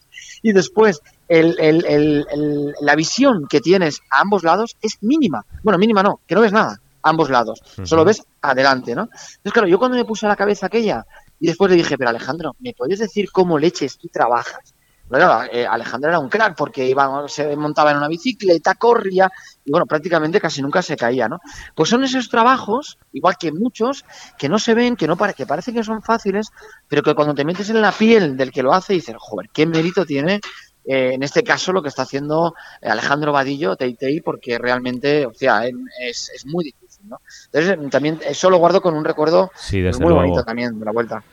Y 0.47 0.51
después, 0.53 1.01
el- 1.27 1.55
el- 1.60 1.84
el- 1.88 2.73
la 2.81 2.95
visión 2.95 3.47
que 3.49 3.62
tienes 3.62 3.99
a 4.12 4.21
ambos 4.21 4.43
lados 4.43 4.75
es 4.79 4.99
mínima. 5.01 5.43
Bueno, 5.63 5.79
mínima 5.79 6.03
no, 6.03 6.19
que 6.27 6.36
no 6.36 6.41
ves 6.41 6.51
nada 6.51 6.79
a 7.01 7.10
ambos 7.10 7.31
lados. 7.31 7.63
Solo 7.88 8.05
ves 8.05 8.21
adelante, 8.41 8.93
¿no? 8.93 9.05
Entonces, 9.05 9.51
claro, 9.53 9.67
yo 9.67 9.79
cuando 9.79 9.97
me 9.97 10.05
puse 10.05 10.27
a 10.27 10.29
la 10.29 10.36
cabeza 10.36 10.67
aquella 10.67 11.03
y 11.39 11.47
después 11.47 11.71
le 11.71 11.77
dije, 11.77 11.97
pero 11.97 12.12
Alejandro, 12.12 12.55
¿me 12.60 12.73
puedes 12.73 12.99
decir 12.99 13.31
cómo 13.31 13.58
leches 13.58 13.97
tú 13.97 14.08
trabajas? 14.10 14.75
Bueno, 15.08 15.44
eh, 15.52 15.68
Alejandro 15.68 16.10
era 16.10 16.20
un 16.20 16.30
crack 16.30 16.56
porque 16.56 16.88
iba, 16.88 17.28
se 17.28 17.56
montaba 17.56 17.91
en 17.91 17.98
una 17.98 18.08
bicicleta, 18.08 18.74
corría 18.74 19.32
y 19.63 19.72
bueno, 19.72 19.86
prácticamente 19.86 20.41
casi 20.41 20.62
nunca 20.62 20.82
se 20.82 20.96
caía, 20.96 21.30
¿no? 21.30 21.39
Pues 21.76 21.89
son 21.89 22.04
esos 22.04 22.28
trabajos, 22.30 22.98
igual 23.13 23.36
que 23.39 23.52
muchos, 23.52 24.04
que 24.38 24.50
no 24.50 24.58
se 24.58 24.74
ven, 24.74 24.96
que 24.96 25.08
no 25.08 25.15
pare, 25.15 25.34
que 25.36 25.46
parece 25.46 25.74
que 25.74 25.84
son 25.84 26.02
fáciles, 26.02 26.50
pero 26.88 27.04
que 27.04 27.13
cuando 27.13 27.36
te 27.36 27.46
metes 27.46 27.70
en 27.70 27.82
la 27.82 27.91
piel 27.91 28.36
del 28.36 28.52
que 28.52 28.63
lo 28.63 28.74
hace 28.74 28.94
dices, 28.94 29.15
joder, 29.20 29.50
qué 29.54 29.68
mérito 29.68 30.06
tiene 30.06 30.39
eh, 30.88 31.13
en 31.13 31.24
este 31.24 31.44
caso 31.44 31.72
lo 31.72 31.82
que 31.82 31.89
está 31.89 32.04
haciendo 32.04 32.54
eh, 32.82 32.89
Alejandro 32.89 33.32
Vadillo, 33.32 33.76
Teitei, 33.76 34.22
porque 34.22 34.58
realmente, 34.58 35.26
o 35.26 35.34
sea, 35.34 35.63
es, 35.68 36.30
es 36.30 36.46
muy 36.46 36.63
difícil, 36.65 37.10
¿no? 37.10 37.20
Entonces 37.52 37.72
eh, 37.72 37.89
también 37.89 38.20
eso 38.28 38.50
lo 38.50 38.58
guardo 38.58 38.82
con 38.82 38.96
un 38.96 39.04
recuerdo 39.04 39.52
Sí, 39.56 39.82
muy 39.82 39.91
luego. 40.00 40.15
bonito 40.15 40.44
también 40.44 40.78
de 40.80 40.86
la 40.86 40.91
vuelta. 40.91 41.24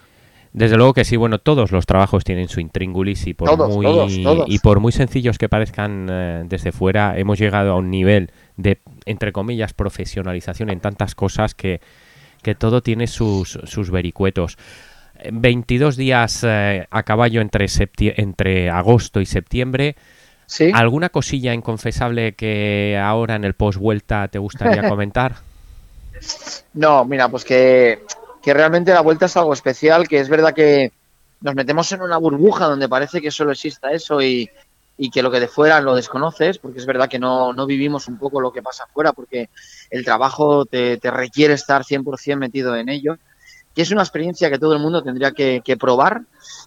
Desde 0.53 0.77
luego 0.77 0.93
que 0.93 1.05
sí, 1.05 1.17
bueno, 1.17 1.39
todos 1.39 1.73
los 1.73 1.87
trabajos 1.87 2.25
tienen 2.25 2.49
su 2.49 2.61
intríngulis 2.61 3.27
y 3.27 3.33
por 3.33 3.49
Todos, 3.49 3.75
muy 3.75 3.87
todos, 3.87 4.23
todos. 4.23 4.45
y 4.49 4.59
por 4.59 4.81
muy 4.81 4.93
sencillos 4.93 5.39
que 5.39 5.49
parezcan 5.49 6.09
eh, 6.11 6.43
desde 6.47 6.73
fuera, 6.73 7.19
hemos 7.19 7.39
llegado 7.39 7.73
a 7.73 7.77
un 7.77 7.91
nivel 7.91 8.31
de 8.57 8.79
entre 9.07 9.33
comillas 9.33 9.73
profesionalización 9.73 10.69
en 10.69 10.81
tantas 10.81 11.15
cosas 11.15 11.55
que, 11.55 11.81
que 12.43 12.55
todo 12.55 12.83
tiene 12.83 13.07
sus, 13.07 13.59
sus 13.65 13.91
vericuetos. 13.91 14.59
Eh, 15.21 15.31
22 15.33 15.97
días 15.97 16.45
eh, 16.47 16.87
a 16.91 17.03
caballo 17.03 17.41
entre 17.41 17.67
entre 18.17 18.69
agosto 18.69 19.23
y 19.23 19.27
septiembre. 19.27 19.97
Sí. 20.45 20.71
¿Alguna 20.75 21.09
cosilla 21.09 21.55
inconfesable 21.55 22.35
que 22.35 23.01
ahora 23.03 23.37
en 23.37 23.45
el 23.45 23.55
post 23.55 23.79
vuelta 23.79 24.29
te 24.29 24.39
gustaría 24.39 24.87
comentar? 24.91 25.37
No, 26.75 27.05
mira, 27.07 27.29
pues 27.31 27.45
que, 27.45 28.01
que 28.43 28.55
realmente 28.55 28.93
la 28.93 29.01
vuelta 29.01 29.27
es 29.27 29.37
algo 29.37 29.53
especial, 29.53 30.09
que 30.09 30.19
es 30.21 30.29
verdad 30.29 30.55
que 30.55 30.93
nos 31.41 31.55
metemos 31.55 31.91
en 31.93 32.03
una 32.03 32.17
burbuja 32.19 32.67
donde 32.67 32.89
parece 32.89 33.21
que 33.21 33.31
solo 33.31 33.53
exista 33.53 33.91
eso 33.93 34.21
y, 34.23 34.49
y 34.99 35.11
que 35.11 35.23
lo 35.23 35.31
que 35.31 35.41
de 35.41 35.49
fuera 35.49 35.81
lo 35.81 35.95
desconoces, 35.95 36.59
porque 36.59 36.79
es 36.79 36.87
verdad 36.87 37.09
que 37.09 37.19
no, 37.19 37.53
no 37.53 37.67
vivimos 37.67 38.09
un 38.09 38.19
poco 38.19 38.41
lo 38.41 38.53
que 38.53 38.63
pasa 38.63 38.85
afuera, 38.85 39.13
porque 39.13 39.49
el 39.91 40.05
trabajo 40.05 40.65
te, 40.67 40.99
te 40.99 41.11
requiere 41.11 41.55
estar 41.55 41.83
100% 41.85 42.37
metido 42.37 42.77
en 42.77 42.89
ello, 42.89 43.17
que 43.75 43.83
es 43.83 43.91
una 43.91 44.03
experiencia 44.03 44.51
que 44.51 44.59
todo 44.59 44.75
el 44.75 44.81
mundo 44.81 45.03
tendría 45.03 45.33
que, 45.33 45.63
que 45.65 45.77
probar, 45.79 46.23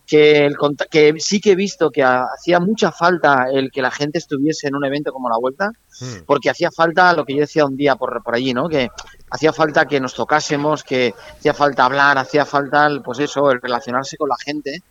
que, 0.08 0.46
el, 0.48 0.56
que 0.90 1.14
sí 1.20 1.40
que 1.40 1.52
he 1.52 1.56
visto 1.56 1.92
que 1.92 2.02
ha- 2.04 2.26
hacía 2.36 2.60
mucha 2.60 2.92
falta 2.92 3.46
el 3.54 3.72
que 3.72 3.82
la 3.84 3.92
gente 3.92 4.18
estuviese 4.18 4.68
en 4.68 4.76
un 4.76 4.86
evento 4.86 5.14
como 5.14 5.30
la 5.30 5.38
Vuelta, 5.38 5.72
Hmm. 6.02 6.26
porque 6.26 6.50
hacía 6.50 6.72
falta 6.76 7.14
lo 7.14 7.24
que 7.24 7.36
yo 7.36 7.40
decía 7.40 7.64
un 7.66 7.78
día 7.78 7.96
por, 7.96 8.22
por 8.22 8.36
allí, 8.36 8.54
¿no? 8.54 8.68
Que 8.68 8.90
hacía 9.30 9.52
falta 9.54 9.86
que 9.86 10.00
nos 10.00 10.14
tocásemos, 10.14 10.84
que 10.84 11.14
hacía 11.38 11.54
falta 11.54 11.86
hablar, 11.86 12.18
hacía 12.18 12.46
falta, 12.46 12.86
el, 12.88 13.02
pues 13.02 13.20
eso, 13.20 13.52
el 13.52 13.62
relacionarse 13.62 14.18
con 14.18 14.30
la 14.30 14.36
gente. 14.44 14.82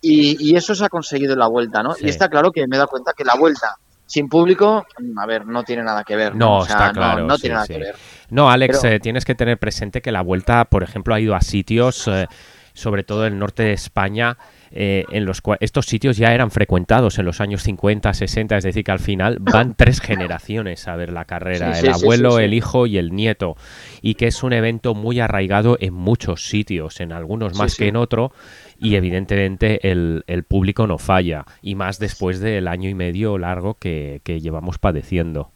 Y, 0.00 0.36
y 0.50 0.56
eso 0.56 0.74
se 0.74 0.84
ha 0.84 0.88
conseguido 0.88 1.32
en 1.32 1.38
la 1.38 1.46
vuelta, 1.46 1.82
¿no? 1.82 1.94
Sí. 1.94 2.04
Y 2.06 2.08
está 2.10 2.28
claro 2.28 2.52
que 2.52 2.66
me 2.66 2.76
he 2.76 2.78
dado 2.78 2.88
cuenta 2.88 3.12
que 3.16 3.24
la 3.24 3.34
vuelta 3.36 3.76
sin 4.06 4.28
público, 4.28 4.84
mm, 4.98 5.18
a 5.18 5.24
ver, 5.26 5.46
no 5.46 5.62
tiene 5.62 5.82
nada 5.82 6.04
que 6.04 6.14
ver. 6.14 6.34
No, 6.36 6.58
O 6.58 6.64
sea, 6.66 6.74
está 6.76 6.92
claro, 6.92 7.20
No, 7.22 7.26
no 7.28 7.36
sí, 7.36 7.42
tiene 7.42 7.54
nada 7.54 7.66
sí. 7.66 7.72
que 7.72 7.78
ver. 7.78 7.96
No, 8.28 8.50
Alex, 8.50 8.80
Pero- 8.82 8.94
eh, 8.96 9.00
tienes 9.00 9.24
que 9.24 9.34
tener 9.34 9.58
presente 9.58 10.02
que 10.02 10.12
la 10.12 10.20
vuelta, 10.20 10.66
por 10.66 10.82
ejemplo, 10.82 11.14
ha 11.14 11.20
ido 11.20 11.34
a 11.34 11.40
sitios, 11.40 12.06
eh, 12.08 12.26
sobre 12.74 13.04
todo 13.04 13.26
el 13.26 13.38
norte 13.38 13.62
de 13.62 13.72
España, 13.72 14.36
eh, 14.72 15.04
en 15.12 15.24
los 15.24 15.40
cuales 15.40 15.62
estos 15.62 15.86
sitios 15.86 16.16
ya 16.16 16.34
eran 16.34 16.50
frecuentados 16.50 17.18
en 17.20 17.24
los 17.24 17.40
años 17.40 17.62
50, 17.62 18.12
60, 18.12 18.56
es 18.56 18.64
decir, 18.64 18.82
que 18.82 18.90
al 18.90 18.98
final 18.98 19.38
van 19.40 19.74
tres 19.76 20.00
generaciones 20.00 20.88
a 20.88 20.96
ver 20.96 21.12
la 21.12 21.24
carrera, 21.24 21.74
Sí, 21.74 21.80
sí, 21.80 21.86
el 21.86 21.92
abuelo, 21.92 22.36
sí, 22.38 22.42
el 22.42 22.54
hijo 22.54 22.86
y 22.86 22.98
el 22.98 23.14
nieto, 23.14 23.56
y 24.02 24.16
que 24.16 24.26
es 24.26 24.42
un 24.42 24.52
evento 24.52 24.94
muy 24.94 25.20
arraigado 25.20 25.78
en 25.80 25.94
muchos 25.94 26.48
sitios, 26.48 27.00
en 27.00 27.12
algunos 27.12 27.56
más 27.56 27.76
que 27.76 27.86
en 27.86 27.96
otro, 27.96 28.32
y 28.76 28.96
evidentemente 28.96 29.90
el, 29.90 30.24
el 30.26 30.42
público 30.42 30.88
no 30.88 30.98
falla, 30.98 31.44
y 31.62 31.76
más 31.76 32.00
después 32.00 32.40
del 32.40 32.66
año 32.66 32.90
y 32.90 32.94
medio 32.94 33.38
largo 33.38 33.74
que, 33.74 34.20
que 34.24 34.40
llevamos 34.40 34.78
padeciendo. 34.78 35.53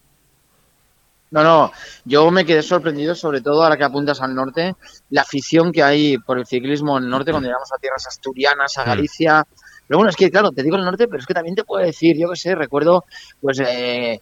No, 1.31 1.43
no, 1.43 1.73
yo 2.05 2.31
me 2.31 2.47
quedé 2.47 2.63
sorprendido, 2.63 3.15
sobre 3.15 3.43
todo 3.43 3.63
ahora 3.63 3.77
que 3.77 3.85
apuntas 3.85 4.21
al 4.23 4.35
norte, 4.35 4.75
la 5.11 5.23
afición 5.23 5.73
que 5.73 5.83
hay 5.83 6.17
por 6.19 6.39
el 6.39 6.47
ciclismo 6.47 6.97
en 6.97 7.05
el 7.05 7.11
norte 7.11 7.31
cuando 7.33 7.49
llegamos 7.49 7.71
a 7.73 7.79
tierras 7.79 8.07
asturianas, 8.07 8.79
a 8.79 8.83
Mm. 8.85 8.87
Galicia. 8.87 9.47
Pero 9.87 9.99
bueno, 9.99 10.11
es 10.11 10.17
que 10.17 10.31
claro, 10.31 10.53
te 10.53 10.63
digo 10.63 10.77
el 10.77 10.85
norte, 10.85 11.07
pero 11.07 11.19
es 11.19 11.27
que 11.27 11.35
también 11.35 11.55
te 11.55 11.65
puedo 11.65 11.85
decir, 11.85 12.17
yo 12.19 12.31
qué 12.31 12.37
sé, 12.37 12.55
recuerdo, 12.55 13.05
pues, 13.41 13.59
eh, 13.61 14.21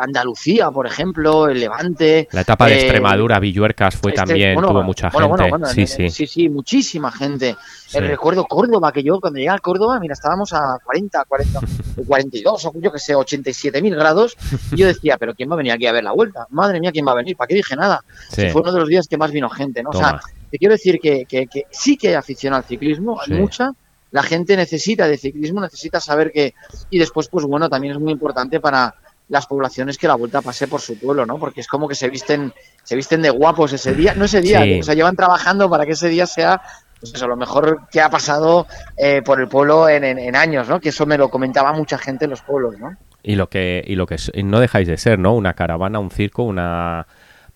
Andalucía, 0.00 0.70
por 0.70 0.86
ejemplo, 0.86 1.48
el 1.48 1.60
Levante. 1.60 2.28
La 2.32 2.42
etapa 2.42 2.66
de 2.66 2.74
eh, 2.74 2.78
Extremadura, 2.80 3.38
Villuercas 3.40 3.96
fue 3.96 4.12
este, 4.12 4.24
también, 4.24 4.54
bueno, 4.54 4.68
tuvo 4.68 4.82
mucha 4.82 5.10
bueno, 5.10 5.28
gente. 5.36 5.50
bueno, 5.50 5.66
sí, 5.66 5.86
sí, 5.86 6.08
sí, 6.10 6.26
sí, 6.26 6.48
muchísima 6.48 7.10
gente. 7.10 7.56
sí. 7.86 7.98
El 7.98 8.08
recuerdo 8.08 8.44
Córdoba, 8.44 8.92
que 8.92 9.02
yo 9.02 9.20
cuando 9.20 9.38
llegué 9.38 9.50
a 9.50 9.58
Córdoba, 9.58 9.98
mira, 10.00 10.14
estábamos 10.14 10.52
a 10.52 10.78
40, 10.84 11.24
40, 11.26 11.60
42, 12.06 12.64
o 12.66 12.72
yo 12.80 12.92
que 12.92 12.98
sé, 12.98 13.14
87 13.14 13.80
mil 13.82 13.94
grados. 13.94 14.36
Y 14.72 14.76
yo 14.76 14.86
decía, 14.86 15.16
pero 15.18 15.34
¿quién 15.34 15.50
va 15.50 15.54
a 15.54 15.58
venir 15.58 15.72
aquí 15.72 15.86
a 15.86 15.92
ver 15.92 16.04
la 16.04 16.12
vuelta? 16.12 16.46
Madre 16.50 16.80
mía, 16.80 16.92
¿quién 16.92 17.06
va 17.06 17.12
a 17.12 17.16
venir? 17.16 17.36
¿Para 17.36 17.48
qué 17.48 17.54
dije 17.54 17.76
nada? 17.76 18.00
Sí. 18.30 18.42
Si 18.42 18.50
fue 18.50 18.62
uno 18.62 18.72
de 18.72 18.80
los 18.80 18.88
días 18.88 19.06
que 19.08 19.16
más 19.16 19.30
vino 19.30 19.48
gente, 19.48 19.82
¿no? 19.82 19.90
O 19.90 19.92
sea, 19.92 20.08
Toma. 20.10 20.20
te 20.50 20.58
quiero 20.58 20.72
decir 20.74 20.98
que, 21.00 21.24
que- 21.26 21.46
que 21.46 21.64
sí 21.70 21.96
que 21.96 22.08
hay 22.08 22.14
afición 22.14 22.54
al 22.54 22.64
ciclismo, 22.64 23.20
hay 23.20 23.32
mucha. 23.38 23.72
La 24.10 24.22
gente 24.22 24.56
necesita 24.56 25.08
de 25.08 25.16
ciclismo, 25.18 25.60
necesita 25.60 25.98
saber 26.00 26.30
que. 26.32 26.54
Y 26.90 26.98
después, 27.00 27.28
pues 27.28 27.44
bueno, 27.46 27.68
también 27.68 27.94
es 27.94 28.00
muy 28.00 28.12
importante 28.12 28.60
para 28.60 28.94
las 29.28 29.46
poblaciones 29.46 29.96
que 29.98 30.06
la 30.06 30.14
vuelta 30.16 30.42
pase 30.42 30.68
por 30.68 30.80
su 30.80 30.98
pueblo, 30.98 31.24
¿no? 31.26 31.38
Porque 31.38 31.60
es 31.62 31.66
como 31.66 31.88
que 31.88 31.94
se 31.94 32.08
visten, 32.10 32.52
se 32.82 32.94
visten 32.96 33.22
de 33.22 33.30
guapos 33.30 33.72
ese 33.72 33.94
día, 33.94 34.14
no 34.14 34.26
ese 34.26 34.40
día, 34.40 34.62
Sí. 34.62 34.80
o 34.80 34.82
sea, 34.82 34.94
llevan 34.94 35.16
trabajando 35.16 35.68
para 35.70 35.86
que 35.86 35.92
ese 35.92 36.08
día 36.08 36.26
sea 36.26 36.60
pues 37.00 37.14
eso, 37.14 37.26
lo 37.28 37.36
mejor 37.36 37.82
que 37.92 38.00
ha 38.00 38.08
pasado 38.08 38.66
eh, 38.96 39.20
por 39.22 39.38
el 39.38 39.46
pueblo 39.48 39.88
en, 39.90 40.04
en- 40.04 40.18
en 40.18 40.34
años, 40.36 40.68
¿no? 40.68 40.80
Que 40.80 40.88
eso 40.88 41.04
me 41.04 41.18
lo 41.18 41.28
comentaba 41.28 41.72
mucha 41.74 41.98
gente 41.98 42.24
en 42.24 42.30
los 42.30 42.40
pueblos, 42.40 42.78
¿no? 42.78 42.96
Y 43.22 43.34
lo 43.36 43.48
que 43.50 43.84
y 43.86 43.94
lo 43.94 44.06
que 44.06 44.16
y 44.32 44.42
no 44.42 44.58
dejáis 44.58 44.88
de 44.88 44.96
ser, 44.96 45.18
¿no? 45.18 45.34
Una 45.34 45.52
caravana, 45.54 45.98
un 45.98 46.10
circo, 46.10 46.44
una 46.44 47.06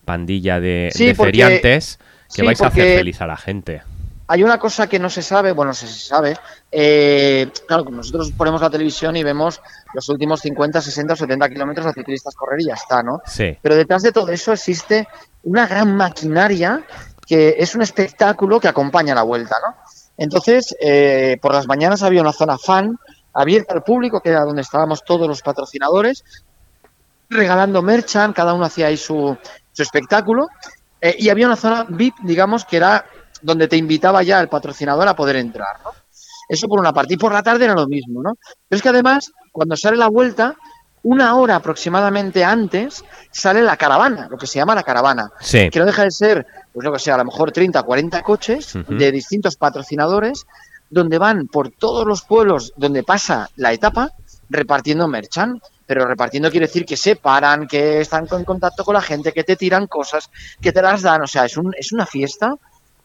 pandilla 0.05 0.59
de, 0.59 0.89
Sí, 0.93 1.07
de 1.07 1.15
porque- 1.15 1.29
feriantes 1.31 1.97
que 2.27 2.41
sí, 2.41 2.45
vais 2.45 2.61
a 2.61 2.67
hacer 2.67 2.97
feliz 2.99 3.21
a 3.21 3.27
la 3.27 3.37
gente. 3.37 3.81
Hay 4.31 4.43
una 4.43 4.59
cosa 4.59 4.85
que 4.87 4.99
no 4.99 5.09
se 5.09 5.23
sabe, 5.23 5.53
bueno, 5.53 5.73
se 5.73 5.87
sabe. 5.87 6.37
eh, 6.71 7.51
claro, 7.67 7.85
nosotros 7.89 8.31
ponemos 8.37 8.61
la 8.61 8.69
televisión 8.69 9.15
y 9.15 9.23
vemos 9.23 9.59
los 9.91 10.07
últimos 10.07 10.39
50, 10.41 10.81
60 10.81 11.13
o 11.13 11.15
70 11.15 11.49
kilómetros 11.49 11.87
de 11.87 11.93
ciclistas 11.93 12.35
correr 12.35 12.61
y 12.61 12.67
ya 12.67 12.75
está, 12.75 13.01
¿no? 13.01 13.21
Sí. 13.25 13.57
Pero 13.59 13.75
detrás 13.75 14.03
de 14.03 14.11
todo 14.11 14.29
eso 14.29 14.53
existe 14.53 15.07
una 15.41 15.65
gran 15.65 15.95
maquinaria 15.97 16.85
que 17.25 17.55
es 17.57 17.73
un 17.73 17.81
espectáculo 17.81 18.59
que 18.59 18.67
acompaña 18.67 19.15
la 19.15 19.23
vuelta, 19.23 19.55
¿no? 19.65 19.75
Entonces, 20.15 20.75
eh, 20.79 21.37
por 21.41 21.51
las 21.51 21.65
mañanas 21.65 22.03
había 22.03 22.21
una 22.21 22.33
zona 22.33 22.59
fan 22.59 22.99
abierta 23.33 23.73
al 23.73 23.81
público, 23.81 24.21
que 24.21 24.29
era 24.29 24.41
donde 24.41 24.61
estábamos 24.61 25.03
todos 25.03 25.27
los 25.27 25.41
patrocinadores, 25.41 26.23
regalando 27.29 27.81
merchan, 27.81 28.33
cada 28.33 28.53
uno 28.53 28.65
hacía 28.65 28.87
ahí 28.87 28.97
su, 28.97 29.35
su 29.71 29.81
espectáculo, 29.81 30.49
eh, 31.01 31.15
y 31.17 31.29
había 31.29 31.47
una 31.47 31.55
zona 31.55 31.85
VIP, 31.89 32.15
digamos, 32.23 32.65
que 32.65 32.77
era 32.77 33.05
donde 33.41 33.67
te 33.67 33.77
invitaba 33.77 34.23
ya 34.23 34.39
el 34.39 34.49
patrocinador 34.49 35.07
a 35.07 35.15
poder 35.15 35.37
entrar, 35.37 35.79
¿no? 35.83 35.91
Eso 36.47 36.67
por 36.67 36.79
una 36.79 36.91
parte. 36.93 37.13
Y 37.13 37.17
por 37.17 37.31
la 37.31 37.43
tarde 37.43 37.65
era 37.65 37.75
lo 37.75 37.87
mismo, 37.87 38.21
¿no? 38.23 38.33
Pero 38.67 38.77
es 38.77 38.81
que 38.81 38.89
además, 38.89 39.31
cuando 39.51 39.75
sale 39.77 39.97
la 39.97 40.07
vuelta, 40.07 40.55
una 41.03 41.35
hora 41.35 41.55
aproximadamente 41.55 42.43
antes, 42.43 43.03
sale 43.31 43.61
la 43.61 43.77
caravana, 43.77 44.27
lo 44.29 44.37
que 44.37 44.47
se 44.47 44.57
llama 44.59 44.73
la 44.75 44.83
caravana, 44.83 45.31
Sí. 45.39 45.69
que 45.69 45.79
no 45.79 45.85
deja 45.85 46.03
de 46.03 46.11
ser, 46.11 46.45
pues 46.73 46.83
lo 46.83 46.91
que 46.91 46.99
sea, 46.99 47.15
a 47.15 47.19
lo 47.19 47.25
mejor 47.25 47.51
30, 47.51 47.83
40 47.83 48.21
coches 48.23 48.73
de 48.87 49.11
distintos 49.11 49.55
patrocinadores, 49.55 50.45
donde 50.89 51.19
van 51.19 51.47
por 51.47 51.69
todos 51.69 52.05
los 52.05 52.23
pueblos 52.23 52.73
donde 52.75 53.03
pasa 53.03 53.49
la 53.55 53.71
etapa, 53.71 54.11
repartiendo 54.49 55.07
merchan. 55.07 55.61
Pero 55.85 56.05
repartiendo 56.05 56.51
quiere 56.51 56.67
decir 56.67 56.85
que 56.85 56.97
se 56.97 57.15
paran, 57.15 57.67
que 57.67 58.01
están 58.01 58.27
en 58.31 58.43
contacto 58.43 58.83
con 58.85 58.93
la 58.93 59.01
gente, 59.01 59.31
que 59.31 59.43
te 59.43 59.55
tiran 59.55 59.87
cosas, 59.87 60.29
que 60.61 60.71
te 60.71 60.81
las 60.83 61.01
dan. 61.01 61.21
O 61.23 61.27
sea, 61.27 61.45
es, 61.45 61.57
un, 61.57 61.73
es 61.77 61.91
una 61.91 62.05
fiesta 62.05 62.53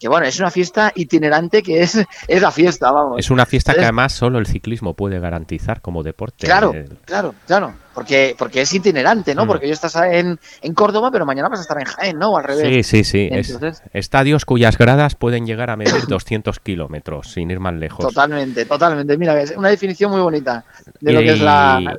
que, 0.05 0.09
bueno, 0.11 0.27
es 0.27 0.39
una 0.39 0.51
fiesta 0.51 0.93
itinerante 0.95 1.63
que 1.63 1.81
es, 1.81 1.99
es 2.29 2.43
la 2.43 2.51
fiesta, 2.51 2.93
vamos. 2.93 3.19
Es 3.19 3.31
una 3.31 3.47
fiesta 3.47 3.73
que 3.73 3.81
además 3.81 4.13
solo 4.13 4.39
el 4.39 4.45
ciclismo 4.47 4.93
puede 4.93 5.19
garantizar 5.19 5.81
como 5.81 6.03
deporte. 6.03 6.47
Claro, 6.47 6.75
Eh, 6.75 6.87
claro, 7.07 7.35
claro. 7.47 7.73
Porque, 7.95 8.35
porque 8.39 8.61
es 8.61 8.75
itinerante, 8.75 9.35
¿no? 9.35 9.45
Mm. 9.45 9.49
Porque 9.49 9.65
hoy 9.67 9.73
estás 9.73 9.97
en, 9.97 10.39
en 10.61 10.75
Córdoba, 10.75 11.11
pero 11.11 11.25
mañana 11.25 11.49
vas 11.49 11.61
a 11.61 11.63
estar 11.63 11.79
en 11.79 11.87
Jaén, 11.87 12.19
¿no? 12.19 12.33
O 12.33 12.37
al 12.39 12.45
Sí, 12.55 12.63
revés. 12.63 12.87
sí, 12.87 13.03
sí. 13.05 13.29
Entonces- 13.33 13.83
estadios 13.95 14.45
cuyas 14.45 14.77
gradas 14.77 15.15
pueden 15.15 15.47
llegar 15.47 15.71
a 15.71 15.77
medir 15.77 16.07
200 16.07 16.61
kilómetros, 16.61 17.33
sin 17.33 17.51
ir 17.51 17.61
más 17.61 17.73
lejos. 17.73 18.05
Totalmente, 18.07 18.67
totalmente. 18.67 19.17
Mira, 19.17 19.41
es 19.41 19.53
una 19.57 19.71
definición 19.71 20.11
muy 20.11 20.21
bonita 20.21 20.67
de 21.01 21.13
lo 21.15 21.21
que 21.21 21.31
es 21.33 21.41
la. 21.41 21.79
Y- 21.81 21.85
la- 21.85 21.97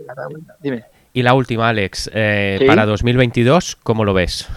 Dime. 0.62 0.84
Y 1.14 1.24
la 1.24 1.34
última, 1.34 1.70
Alex, 1.70 2.12
eh, 2.14 2.58
Sí. 2.60 2.66
para 2.68 2.86
2022, 2.86 3.78
¿cómo 3.82 4.04
lo 4.06 4.14
ves? 4.14 4.48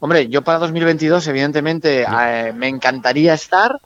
Hombre, 0.00 0.28
yo 0.28 0.42
para 0.42 0.58
2022, 0.58 1.26
evidentemente, 1.28 2.02
eh, 2.02 2.52
me 2.54 2.68
encantaría 2.68 3.34
estar. 3.34 3.78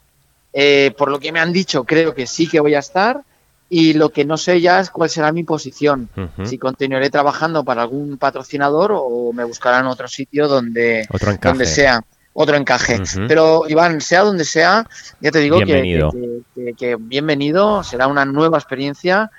Eh, 0.53 0.93
por 0.97 1.09
lo 1.11 1.19
que 1.19 1.31
me 1.33 1.39
han 1.41 1.51
dicho, 1.51 1.83
creo 1.83 2.15
que 2.15 2.25
sí 2.25 2.47
que 2.47 2.59
voy 2.59 2.73
a 2.75 2.79
estar. 2.79 3.21
Y 3.67 3.93
lo 3.93 4.09
que 4.11 4.25
no 4.25 4.37
sé 4.37 4.61
ya 4.61 4.79
es 4.79 4.89
cuál 4.91 5.09
será 5.09 5.31
mi 5.31 5.43
posición. 5.43 6.07
Ujú. 6.15 6.45
Si 6.45 6.57
continuaré 6.57 7.09
trabajando 7.09 7.63
para 7.63 7.81
algún 7.81 8.17
patrocinador 8.17 8.91
o 8.95 9.33
me 9.33 9.43
buscarán 9.43 9.87
otro 9.87 10.07
sitio 10.07 10.47
donde, 10.47 11.05
Otro 11.11 11.33
donde 11.41 11.65
sea 11.65 12.01
otro 12.37 12.55
encaje. 12.57 13.01
Ujú. 13.01 13.27
Pero 13.27 13.63
Iván, 13.67 13.99
sea 14.01 14.21
donde 14.21 14.45
sea, 14.45 14.87
ya 15.19 15.31
te 15.31 15.39
digo 15.39 15.57
que- 15.59 15.65
Bienvenido. 15.65 16.11
Que, 16.11 16.41
que- 16.53 16.73
que 16.73 16.95
bienvenido, 16.99 17.83
será 17.83 18.07
una 18.07 18.23
nueva 18.23 18.57
experiencia. 18.57 19.31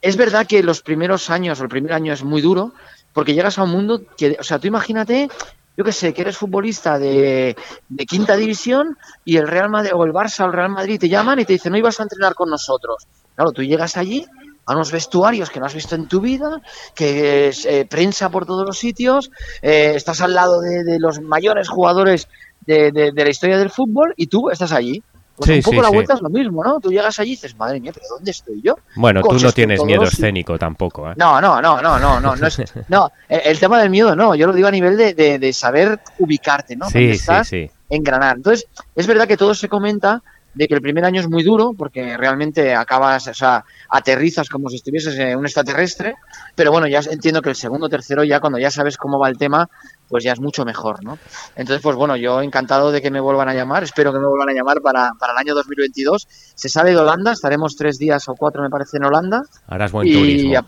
Es 0.00 0.16
verdad 0.16 0.46
que 0.46 0.62
los 0.62 0.80
primeros 0.80 1.28
años, 1.28 1.58
o 1.60 1.64
el 1.64 1.68
primer 1.68 1.92
año 1.94 2.12
es 2.12 2.22
muy 2.22 2.40
duro, 2.40 2.72
porque 3.12 3.34
llegas 3.34 3.58
a 3.58 3.64
un 3.64 3.70
mundo 3.70 4.02
que, 4.16 4.36
o 4.38 4.44
sea, 4.44 4.58
tú 4.60 4.68
imagínate, 4.68 5.28
yo 5.76 5.84
qué 5.84 5.92
sé, 5.92 6.12
que 6.14 6.22
eres 6.22 6.36
futbolista 6.36 6.98
de, 6.98 7.56
de 7.88 8.06
quinta 8.06 8.36
división 8.36 8.96
y 9.24 9.36
el 9.36 9.48
Real 9.48 9.70
Madrid 9.70 9.90
o 9.94 10.04
el 10.04 10.12
Barça 10.12 10.44
o 10.44 10.46
el 10.46 10.52
Real 10.52 10.70
Madrid 10.70 10.98
te 11.00 11.08
llaman 11.08 11.40
y 11.40 11.44
te 11.44 11.54
dicen, 11.54 11.72
no 11.72 11.78
ibas 11.78 11.98
a 12.00 12.04
entrenar 12.04 12.34
con 12.34 12.48
nosotros. 12.50 13.06
Claro, 13.34 13.52
tú 13.52 13.62
llegas 13.62 13.96
allí 13.96 14.24
a 14.66 14.72
unos 14.74 14.92
vestuarios 14.92 15.50
que 15.50 15.60
no 15.60 15.66
has 15.66 15.74
visto 15.74 15.94
en 15.94 16.08
tu 16.08 16.20
vida, 16.20 16.60
que 16.94 17.48
es 17.48 17.66
eh, 17.66 17.86
prensa 17.88 18.30
por 18.30 18.46
todos 18.46 18.64
los 18.66 18.78
sitios, 18.78 19.30
eh, 19.62 19.92
estás 19.96 20.20
al 20.20 20.32
lado 20.34 20.60
de, 20.60 20.98
los 20.98 21.20
mayores 21.20 21.68
jugadores 21.68 22.28
de- 22.60 22.90
de 22.92 23.24
la 23.24 23.28
historia 23.30 23.58
del 23.58 23.68
fútbol 23.70 24.14
y 24.16 24.28
tú 24.28 24.48
estás 24.50 24.72
allí. 24.72 25.02
Pues 25.36 25.48
Sí, 25.50 25.56
un 25.56 25.62
poco 25.62 25.74
sí, 25.76 25.82
la 25.82 25.88
sí. 25.88 25.94
vuelta 25.94 26.14
es 26.14 26.20
lo 26.22 26.28
mismo, 26.30 26.62
¿no? 26.62 26.78
Tú 26.78 26.90
llegas 26.92 27.18
allí 27.18 27.30
y 27.30 27.34
dices, 27.34 27.56
madre 27.56 27.80
mía, 27.80 27.90
pero 27.92 28.06
¿dónde 28.08 28.30
estoy 28.30 28.60
yo? 28.62 28.76
Bueno, 28.94 29.20
tú 29.22 29.36
no 29.38 29.50
tienes 29.52 29.82
miedo 29.84 30.04
escénico 30.04 30.56
tampoco, 30.58 31.10
¿eh? 31.10 31.14
No, 31.16 31.40
no, 31.40 31.60
no, 31.60 31.82
no, 31.82 31.98
no, 31.98 32.20
no, 32.20 32.36
no, 32.36 32.46
es- 32.46 32.62
no, 32.88 33.10
el, 33.28 33.40
el 33.44 33.58
tema 33.58 33.80
del 33.80 33.90
miedo 33.90 34.14
no, 34.14 34.34
yo 34.36 34.46
lo 34.46 34.52
digo 34.52 34.68
a 34.68 34.70
nivel 34.70 34.96
de, 34.96 35.12
de- 35.14 35.38
de 35.40 35.52
saber 35.52 35.98
ubicarte, 36.20 36.76
¿no? 36.76 36.84
Dónde 36.86 37.18
sí, 37.18 37.26
sí, 37.44 37.44
sí. 37.44 37.70
engranar. 37.90 38.36
Entonces, 38.36 38.66
es 38.94 39.06
verdad 39.08 39.26
que 39.26 39.36
todo 39.36 39.54
se 39.54 39.68
comenta 39.68 40.22
de 40.54 40.68
que 40.68 40.74
el 40.74 40.80
primer 40.80 41.04
año 41.04 41.20
es 41.20 41.28
muy 41.28 41.42
duro 41.42 41.72
porque 41.76 42.16
realmente 42.16 42.74
acabas, 42.74 43.26
o 43.28 43.34
sea, 43.34 43.64
aterrizas 43.88 44.48
como 44.48 44.68
si 44.68 44.76
estuvieses 44.76 45.18
en 45.18 45.38
un 45.38 45.44
extraterrestre, 45.44 46.14
pero 46.54 46.70
bueno, 46.70 46.86
ya 46.86 47.00
entiendo 47.10 47.42
que 47.42 47.50
el 47.50 47.56
segundo, 47.56 47.88
tercero, 47.88 48.24
ya 48.24 48.40
cuando 48.40 48.58
ya 48.58 48.70
sabes 48.70 48.96
cómo 48.96 49.18
va 49.18 49.28
el 49.28 49.38
tema, 49.38 49.68
pues 50.08 50.22
ya 50.22 50.32
es 50.32 50.40
mucho 50.40 50.64
mejor, 50.64 51.02
¿no? 51.02 51.18
Entonces, 51.56 51.82
pues 51.82 51.96
bueno, 51.96 52.16
yo 52.16 52.40
encantado 52.40 52.92
de 52.92 53.02
que 53.02 53.10
me 53.10 53.20
vuelvan 53.20 53.48
a 53.48 53.54
llamar, 53.54 53.82
espero 53.82 54.12
que 54.12 54.18
me 54.18 54.26
vuelvan 54.26 54.50
a 54.50 54.52
llamar 54.52 54.80
para, 54.80 55.10
para 55.18 55.32
el 55.32 55.38
año 55.38 55.54
2022. 55.54 56.26
Se 56.54 56.68
sale 56.68 56.90
de 56.90 56.98
Holanda, 56.98 57.32
estaremos 57.32 57.74
tres 57.76 57.98
días 57.98 58.28
o 58.28 58.34
cuatro, 58.34 58.62
me 58.62 58.70
parece, 58.70 58.98
en 58.98 59.04
Holanda. 59.04 59.42
Harás 59.66 59.92
buen 59.92 60.10
turismo. 60.10 60.64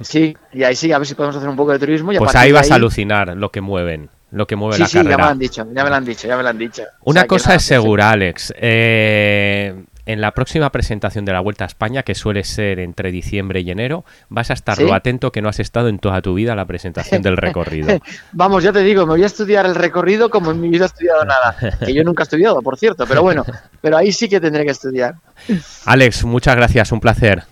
sí, 0.00 0.36
y 0.52 0.62
ahí 0.62 0.76
sí, 0.76 0.92
a 0.92 0.98
ver 0.98 1.06
si 1.06 1.14
podemos 1.14 1.36
hacer 1.36 1.48
un 1.48 1.56
poco 1.56 1.72
de 1.72 1.78
turismo. 1.78 2.12
Y 2.12 2.18
pues 2.18 2.34
ahí 2.34 2.52
vas 2.52 2.70
a 2.70 2.76
alucinar 2.76 3.36
lo 3.36 3.50
que 3.50 3.60
mueven 3.60 4.08
lo 4.30 4.46
que 4.46 4.56
mueve 4.56 4.78
la 4.78 4.86
sí, 4.86 4.98
carrera. 4.98 5.10
ya 5.10 5.16
me 5.16 5.22
lo 5.22 5.28
han 5.30 5.38
dicho, 5.38 5.66
ya 5.74 5.84
me 5.84 5.90
lo 5.90 5.96
han 5.96 6.04
dicho, 6.04 6.28
ya 6.28 6.36
me 6.36 6.42
lo 6.42 6.48
han 6.48 6.58
dicho. 6.58 6.82
Una 7.04 7.26
cosa 7.26 7.54
es 7.54 7.62
segura, 7.62 8.10
Alex. 8.10 8.52
Eh, 8.56 9.84
en 10.06 10.20
la 10.20 10.32
próxima 10.32 10.70
presentación 10.72 11.24
de 11.24 11.32
la 11.32 11.40
Vuelta 11.40 11.64
a 11.64 11.66
España, 11.66 12.02
que 12.02 12.14
suele 12.14 12.42
ser 12.42 12.80
entre 12.80 13.12
diciembre 13.12 13.60
y 13.60 13.70
enero, 13.70 14.04
vas 14.28 14.50
a 14.50 14.54
estar 14.54 14.80
lo 14.80 14.92
atento 14.92 15.30
que 15.30 15.42
no 15.42 15.48
has 15.48 15.60
estado 15.60 15.88
en 15.88 15.98
toda 15.98 16.20
tu 16.20 16.34
vida 16.34 16.54
a 16.54 16.56
la 16.56 16.64
presentación 16.64 17.22
del 17.22 17.36
recorrido. 17.36 18.00
Vamos, 18.32 18.64
ya 18.64 18.72
te 18.72 18.80
digo, 18.80 19.06
me 19.06 19.12
voy 19.12 19.22
a 19.22 19.26
estudiar 19.26 19.66
el 19.66 19.74
recorrido 19.74 20.30
como 20.30 20.50
en 20.50 20.60
mi 20.60 20.68
vida 20.68 20.84
he 20.84 20.86
estudiado 20.86 21.24
nada. 21.24 21.56
Que 21.84 21.94
yo 21.94 22.02
nunca 22.02 22.22
he 22.22 22.24
estudiado, 22.24 22.60
por 22.60 22.76
cierto, 22.78 23.06
pero 23.06 23.22
bueno, 23.22 23.44
pero 23.80 23.96
ahí 23.96 24.10
sí 24.10 24.28
que 24.28 24.40
tendré 24.40 24.64
que 24.64 24.72
estudiar. 24.72 25.14
Alex, 25.84 26.24
muchas 26.24 26.56
gracias, 26.56 26.90
un 26.92 27.00
placer. 27.00 27.44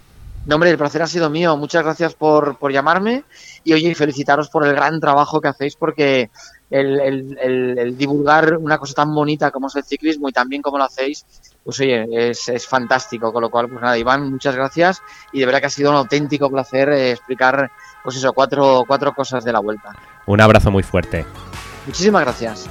No, 0.47 0.55
hombre, 0.55 0.71
el 0.71 0.79
placer 0.79 1.03
ha 1.03 1.07
sido 1.07 1.29
mío. 1.29 1.57
Muchas 1.59 1.85
gracias 1.85 2.15
por, 2.15 2.57
por 2.57 2.73
llamarme 2.73 3.23
y 3.65 3.75
oye, 3.75 3.95
felicitaros 3.95 4.49
por 4.49 4.67
el 4.67 4.75
gran 4.75 4.99
trabajo 4.99 5.43
que 5.43 5.49
hacéis 5.49 5.77
porque 5.77 6.31
el, 6.71 7.95
divulgar 7.97 8.57
una 8.57 8.79
cosa 8.79 8.95
tan 8.95 9.15
bonita 9.15 9.51
como 9.51 9.69
es 9.69 9.77
el 9.77 9.85
ciclismo 9.85 10.29
y 10.29 10.33
también 10.33 10.63
como 10.63 10.79
lo 10.79 10.85
hacéis, 10.85 11.25
pues 11.65 11.81
oye, 11.81 12.31
es, 12.31 12.67
fantástico. 12.67 13.33
Con 13.33 13.43
lo 13.43 13.51
cual, 13.51 13.69
pues 13.69 13.81
nada, 13.81 13.99
Iván, 13.99 14.31
muchas 14.31 14.55
gracias 14.55 15.03
y 15.33 15.41
de 15.41 15.47
verdad 15.47 15.61
que 15.61 15.67
ha 15.67 15.71
sido 15.71 15.91
un 15.91 15.97
auténtico 15.97 16.51
placer 16.51 16.89
eh, 16.91 17.13
explicar, 17.13 17.71
pues 18.03 18.17
eso, 18.17 18.33
cuatro, 18.33 18.85
cuatro 18.87 19.13
cosas 19.15 19.45
de 19.45 19.53
la 19.53 19.61
vuelta. 19.61 19.95
Un 20.27 20.41
abrazo 20.41 20.71
muy 20.71 20.83
fuerte. 20.83 21.25
Muchísimas 21.87 22.23
gracias. 22.23 22.69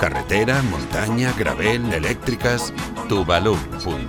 Carretera, 0.00 0.62
montaña, 0.62 1.32
gravel, 1.36 1.92
eléctricas, 1.92 2.72
tubalum.com 3.08 4.08